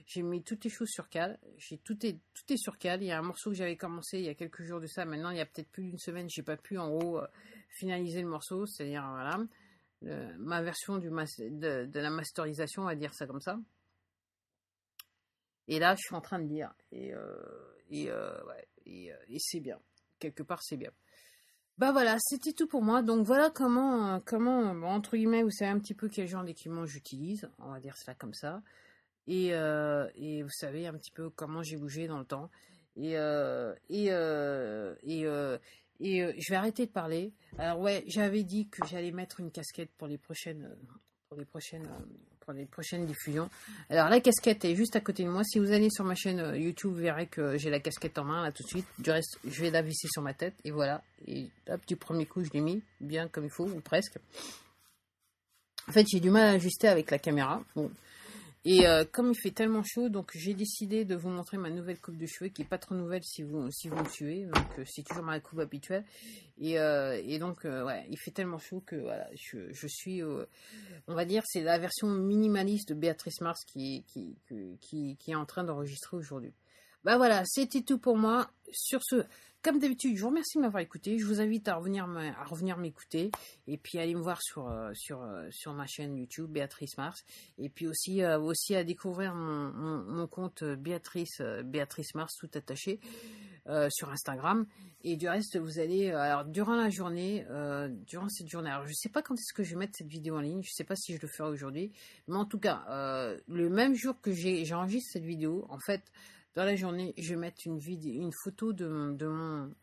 j'ai 0.07 0.23
mis 0.23 0.43
toutes 0.43 0.65
les 0.65 0.71
choses 0.71 0.89
sur 0.89 1.09
cale. 1.09 1.39
J'ai 1.57 1.79
tout 1.79 1.97
est 2.05 2.57
sur 2.57 2.79
cale. 2.79 3.03
Il 3.03 3.07
y 3.07 3.13
a 3.13 3.19
un 3.19 3.23
morceau 3.23 3.51
que 3.51 3.57
j'avais 3.57 3.77
commencé 3.77 4.19
il 4.19 4.25
y 4.25 4.29
a 4.29 4.35
quelques 4.35 4.63
jours 4.63 4.81
de 4.81 4.87
ça. 4.87 5.05
Maintenant, 5.05 5.31
il 5.31 5.37
y 5.37 5.41
a 5.41 5.47
peut-être 5.47 5.71
plus 5.71 5.85
d'une 5.85 5.99
semaine, 5.99 6.29
j'ai 6.29 6.43
pas 6.43 6.57
pu 6.57 6.77
en 6.77 6.89
gros 6.89 7.19
euh, 7.19 7.27
finaliser 7.79 8.23
le 8.23 8.29
morceau. 8.29 8.67
C'est-à-dire 8.67 9.07
voilà, 9.09 9.39
ma 10.39 10.63
version 10.63 10.99
de 10.99 11.09
la 11.99 12.11
masterisation, 12.11 12.83
on 12.83 12.87
va 12.87 12.97
dire 12.97 13.15
ça 13.15 13.27
comme 13.27 13.41
ça. 13.41 13.59
Et 15.69 15.79
là, 15.79 15.95
je 15.95 16.01
suis 16.01 16.15
en 16.15 16.21
train 16.21 16.41
de 16.41 16.49
lire. 16.49 16.75
Et, 16.93 17.13
et, 17.91 18.11
ouais, 18.11 18.69
et, 18.87 19.11
et 19.29 19.39
c'est 19.39 19.61
bien. 19.61 19.79
Quelque 20.19 20.43
part, 20.43 20.63
c'est 20.63 20.77
bien. 20.77 20.91
Bah 21.79 21.93
voilà, 21.93 22.17
c'était 22.21 22.53
tout 22.53 22.67
pour 22.67 22.83
moi. 22.83 23.03
Donc 23.03 23.27
voilà 23.27 23.51
comment, 23.51 24.21
comment 24.21 24.73
entre 24.89 25.17
guillemets, 25.17 25.43
vous 25.43 25.51
savez 25.51 25.71
un 25.71 25.79
petit 25.79 25.95
peu 25.95 26.09
quel 26.09 26.29
genre 26.29 26.45
d'équipement 26.45 26.87
j'utilise. 26.87 27.49
On 27.59 27.73
va 27.73 27.81
dire 27.81 27.97
cela 27.97 28.15
comme 28.15 28.35
ça. 28.35 28.63
Et, 29.27 29.49
et 29.49 30.43
vous 30.43 30.51
savez 30.51 30.87
un 30.87 30.95
petit 30.95 31.11
peu 31.11 31.31
comment 31.31 31.63
j'ai 31.63 31.77
bougé 31.77 32.07
dans 32.07 32.19
le 32.19 32.25
temps. 32.25 32.51
Et, 32.97 33.15
et, 33.91 34.07
et, 35.03 35.27
et 36.01 36.23
euh, 36.23 36.33
je 36.39 36.51
vais 36.51 36.57
arrêter 36.57 36.87
de 36.87 36.91
parler. 36.91 37.33
Alors 37.59 37.81
ouais, 37.81 38.05
j'avais 38.07 38.43
dit 38.43 38.69
que 38.69 38.87
j'allais 38.87 39.13
mettre 39.13 39.41
une 39.41 39.51
casquette 39.51 39.91
pour 39.97 40.09
les 40.09 40.19
prochaines, 40.19 40.65
euh, 40.65 40.77
pour 41.29 41.39
les 41.39 41.45
prochaines, 41.45 41.87
euh, 41.87 42.05
pour 42.45 42.55
les 42.55 42.67
prochaines 42.67 43.07
diffusions. 43.07 43.49
Alors 43.91 44.09
la 44.09 44.21
casquette 44.21 44.65
est 44.65 44.75
juste 44.75 44.97
à 44.97 45.01
côté 45.01 45.25
de 45.25 45.29
moi. 45.29 45.43
Si 45.45 45.59
vous 45.59 45.73
allez 45.73 45.89
sur 45.91 46.05
ma 46.05 46.15
chaîne 46.15 46.55
YouTube, 46.57 46.91
vous 46.91 46.99
verrez 46.99 47.27
que 47.27 47.57
j'ai 47.57 47.71
la 47.71 47.81
casquette 47.81 48.19
en 48.19 48.25
main 48.25 48.43
là 48.43 48.53
tout 48.53 48.63
de 48.63 48.69
suite. 48.69 48.87
Du 48.99 49.11
reste, 49.11 49.39
je 49.45 49.63
vais 49.63 49.71
la 49.71 49.83
visser 49.83 50.09
sur 50.11 50.23
ma 50.23 50.35
tête 50.35 50.55
et 50.65 50.71
voilà. 50.71 51.03
Et 51.27 51.49
hop, 51.69 51.81
du 51.87 51.97
premier 51.97 52.27
coup, 52.27 52.45
je 52.45 52.51
l'ai 52.51 52.61
mis 52.61 52.83
bien 53.01 53.29
comme 53.29 53.45
il 53.45 53.51
faut 53.51 53.67
ou 53.67 53.81
presque. 53.81 54.19
En 55.89 55.93
fait, 55.93 56.07
j'ai 56.11 56.21
du 56.21 56.31
mal 56.31 56.45
à 56.45 56.51
ajuster 56.51 56.89
avec 56.89 57.11
la 57.11 57.19
caméra. 57.19 57.63
Et 58.65 58.87
euh, 58.87 59.05
comme 59.05 59.31
il 59.33 59.35
fait 59.35 59.51
tellement 59.51 59.83
chaud, 59.83 60.09
donc 60.09 60.33
j'ai 60.35 60.55
décidé 60.55 61.05
de 61.05 61.15
vous 61.15 61.29
montrer 61.29 61.59
ma 61.59 61.71
nouvelle 61.71 62.01
coupe 62.01 62.17
de 62.17 62.27
cheveux 62.27 62.49
qui 62.49 62.63
est 62.63 62.69
pas 62.69 62.79
trop 62.79 62.95
nouvelle 62.95 63.23
si 63.23 63.43
vous 63.43 63.71
si 63.71 63.89
vous 63.89 63.97
me 63.97 64.09
suivez. 64.09 64.45
Donc 64.47 64.79
euh, 64.79 64.85
c'est 64.87 65.03
toujours 65.03 65.25
ma 65.25 65.39
coupe 65.41 65.59
habituelle. 65.59 66.05
Et, 66.59 66.79
euh, 66.79 67.21
et 67.25 67.39
donc 67.39 67.65
ouais, 67.65 68.07
il 68.09 68.19
fait 68.19 68.31
tellement 68.31 68.59
chaud 68.59 68.83
que 68.87 68.97
voilà, 68.97 69.29
je, 69.35 69.73
je 69.73 69.87
suis, 69.87 70.23
on 70.23 71.15
va 71.15 71.25
dire, 71.25 71.43
c'est 71.47 71.63
la 71.63 71.79
version 71.79 72.09
minimaliste 72.09 72.91
de 72.91 72.95
Béatrice 72.95 73.41
Mars 73.41 73.65
qui 73.65 74.05
qui 74.09 74.39
qui, 74.81 75.17
qui 75.19 75.31
est 75.31 75.35
en 75.35 75.47
train 75.47 75.65
d'enregistrer 75.65 76.17
aujourd'hui. 76.17 76.55
Bah 77.05 77.19
voilà, 77.19 77.43
c'était 77.45 77.83
tout 77.83 77.99
pour 77.99 78.17
moi. 78.17 78.51
Sur 78.73 79.01
ce, 79.05 79.25
comme 79.65 79.79
d'habitude, 79.79 80.15
je 80.15 80.21
vous 80.21 80.29
remercie 80.29 80.59
de 80.59 80.63
m'avoir 80.63 80.83
écouté. 80.83 81.19
Je 81.19 81.25
vous 81.25 81.41
invite 81.41 81.69
à 81.69 81.77
revenir 81.77 82.05
à 82.05 82.77
m'écouter 82.77 83.31
et 83.67 83.79
puis 83.79 83.99
allez 83.99 84.15
me 84.15 84.21
voir 84.21 84.43
sur 84.43 84.69
euh, 84.69 84.91
sur 84.93 85.23
euh, 85.23 85.49
sur 85.51 85.73
ma 85.73 85.87
chaîne 85.87 86.19
YouTube 86.19 86.51
Béatrice 86.51 86.99
Mars 86.99 87.25
et 87.57 87.71
puis 87.71 87.87
aussi 87.87 88.23
euh, 88.23 88.39
aussi 88.39 88.77
à 88.77 88.85
découvrir 88.85 89.35
mon, 89.35 89.73
mon, 90.05 90.27
compte 90.27 90.63
Béatrice 90.65 91.41
Béatrice 91.65 92.15
Mars 92.15 92.37
tout 92.39 92.51
attaché 92.55 93.01
sur 93.89 94.11
Instagram 94.11 94.67
et 95.03 95.17
du 95.17 95.27
reste 95.27 95.57
vous 95.57 95.79
allez 95.79 96.11
alors 96.11 96.45
durant 96.45 96.77
la 96.77 96.91
journée 96.91 97.47
durant 98.07 98.29
cette 98.29 98.49
journée 98.49 98.69
alors 98.69 98.87
je 98.87 98.93
sais 98.93 99.09
pas 99.09 99.23
quand 99.23 99.35
est-ce 99.35 99.55
que 99.55 99.63
je 99.63 99.71
vais 99.71 99.79
mettre 99.79 99.97
cette 99.97 100.09
vidéo 100.09 100.37
en 100.37 100.41
ligne 100.41 100.63
je 100.63 100.71
sais 100.71 100.85
pas 100.85 100.97
si 100.97 101.15
je 101.15 101.21
le 101.23 101.29
ferai 101.29 101.49
aujourd'hui 101.49 101.91
mais 102.29 102.37
en 102.37 102.45
tout 102.45 102.59
cas 102.59 102.85
le 103.49 103.71
même 103.71 103.95
jour 103.95 104.21
que 104.21 104.33
j'ai 104.33 104.67
j'enregistre 104.67 105.13
cette 105.15 105.25
vidéo 105.25 105.67
en 105.71 105.79
fait 105.79 106.03
dans 106.55 106.65
la 106.65 106.77
journée, 106.77 107.15
je 107.19 107.35
vais 107.35 107.41
mettre 107.41 107.67
une, 107.67 107.79
vidéo, 107.79 108.23
une 108.23 108.33
photo 108.33 108.73
de, 108.73 109.13
de, 109.13 109.27
mon, 109.27 109.75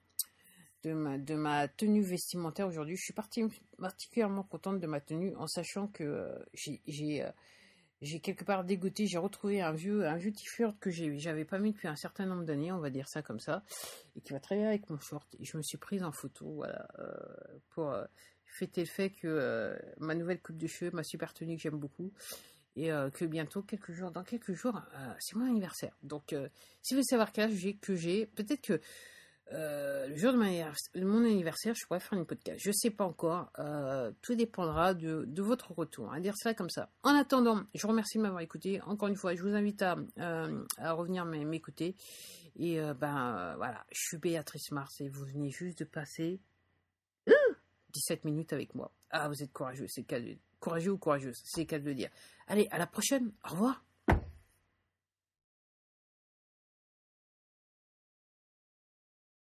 de, 0.83 0.93
ma, 0.93 1.17
de 1.17 1.35
ma 1.35 1.67
tenue 1.67 2.01
vestimentaire 2.01 2.67
aujourd'hui. 2.67 2.95
Je 2.95 3.03
suis 3.03 3.13
particulièrement 3.13 4.43
contente 4.43 4.79
de 4.79 4.87
ma 4.87 5.01
tenue 5.01 5.35
en 5.35 5.47
sachant 5.47 5.87
que 5.87 6.03
euh, 6.03 6.39
j'ai 6.53 7.23
euh, 7.23 7.31
j'ai 8.01 8.19
quelque 8.19 8.43
part 8.43 8.63
dégoûté. 8.63 9.05
J'ai 9.05 9.19
retrouvé 9.19 9.61
un 9.61 9.73
vieux, 9.73 10.07
un 10.07 10.15
vieux 10.15 10.31
t-shirt 10.31 10.75
que 10.79 10.89
j'avais 10.89 11.45
pas 11.45 11.59
mis 11.59 11.71
depuis 11.71 11.87
un 11.87 11.95
certain 11.95 12.25
nombre 12.25 12.45
d'années, 12.45 12.71
on 12.71 12.79
va 12.79 12.89
dire 12.89 13.07
ça 13.07 13.21
comme 13.21 13.39
ça, 13.39 13.63
et 14.15 14.21
qui 14.21 14.33
va 14.33 14.39
très 14.39 14.55
bien 14.55 14.67
avec 14.67 14.89
mon 14.89 14.99
short. 14.99 15.27
Je 15.39 15.55
me 15.55 15.61
suis 15.61 15.77
prise 15.77 16.01
en 16.01 16.11
photo, 16.11 16.51
voilà, 16.51 16.87
euh, 16.97 17.13
pour 17.69 17.95
fêter 18.45 18.81
le 18.81 18.87
fait 18.87 19.11
que 19.11 19.77
ma 19.99 20.15
nouvelle 20.15 20.41
coupe 20.41 20.57
de 20.57 20.65
cheveux, 20.65 20.89
ma 20.91 21.03
super 21.03 21.31
tenue 21.35 21.57
que 21.57 21.61
j'aime 21.61 21.77
beaucoup, 21.77 22.11
et 22.75 22.91
euh, 22.91 23.09
que 23.09 23.25
bientôt, 23.25 23.61
quelques 23.61 23.91
jours, 23.91 24.11
dans 24.11 24.23
quelques 24.23 24.53
jours, 24.53 24.81
euh, 24.95 25.13
c'est 25.19 25.35
mon 25.35 25.45
anniversaire. 25.45 25.95
Donc, 26.03 26.33
euh, 26.33 26.47
si 26.81 26.93
vous 26.93 26.99
voulez 26.99 27.05
savoir 27.05 27.31
quel 27.31 27.51
âge 27.51 27.57
j'ai, 27.57 27.75
que 27.75 27.95
j'ai, 27.95 28.25
peut-être 28.25 28.61
que 28.61 28.81
le 29.53 30.15
jour 30.15 30.31
de 30.31 30.37
mon 31.03 31.25
anniversaire, 31.25 31.75
je 31.75 31.85
pourrais 31.85 31.99
faire 31.99 32.17
une 32.17 32.25
podcast. 32.25 32.57
Je 32.63 32.69
ne 32.69 32.73
sais 32.73 32.89
pas 32.89 33.03
encore. 33.03 33.51
tout 34.21 34.33
dépendra 34.33 34.93
de, 34.93 35.25
de, 35.27 35.41
votre 35.41 35.73
retour. 35.73 36.13
À 36.13 36.21
dire 36.21 36.37
ça 36.37 36.53
comme 36.53 36.69
ça. 36.69 36.89
En 37.03 37.13
attendant, 37.13 37.61
je 37.75 37.81
vous 37.81 37.89
remercie 37.89 38.17
de 38.17 38.23
m'avoir 38.23 38.39
écouté. 38.39 38.79
Encore 38.83 39.09
une 39.09 39.17
fois, 39.17 39.35
je 39.35 39.41
vous 39.41 39.53
invite 39.53 39.81
à, 39.81 39.97
à 40.77 40.93
revenir 40.93 41.25
m'écouter. 41.25 41.97
Et 42.55 42.79
ben 42.97 43.55
voilà, 43.57 43.85
je 43.91 43.99
suis 43.99 44.17
Béatrice 44.19 44.71
Mars 44.71 45.01
et 45.01 45.09
vous 45.09 45.25
venez 45.25 45.49
juste 45.49 45.79
de 45.79 45.83
passer 45.83 46.39
17 47.91 48.25
minutes 48.25 48.53
avec 48.53 48.75
moi. 48.75 48.91
Ah, 49.09 49.27
vous 49.27 49.43
êtes 49.43 49.51
courageux, 49.51 49.87
c'est 49.87 50.01
le 50.01 50.07
cas 50.07 50.19
de 50.19 50.37
courageux 50.59 50.91
ou 50.91 50.97
courageuse, 50.97 51.41
c'est 51.43 51.61
le 51.61 51.67
cas 51.67 51.79
de 51.79 51.85
le 51.85 51.95
dire. 51.95 52.09
Allez, 52.47 52.67
à 52.71 52.77
la 52.77 52.87
prochaine. 52.87 53.31
Au 53.45 53.49
revoir. 53.49 53.83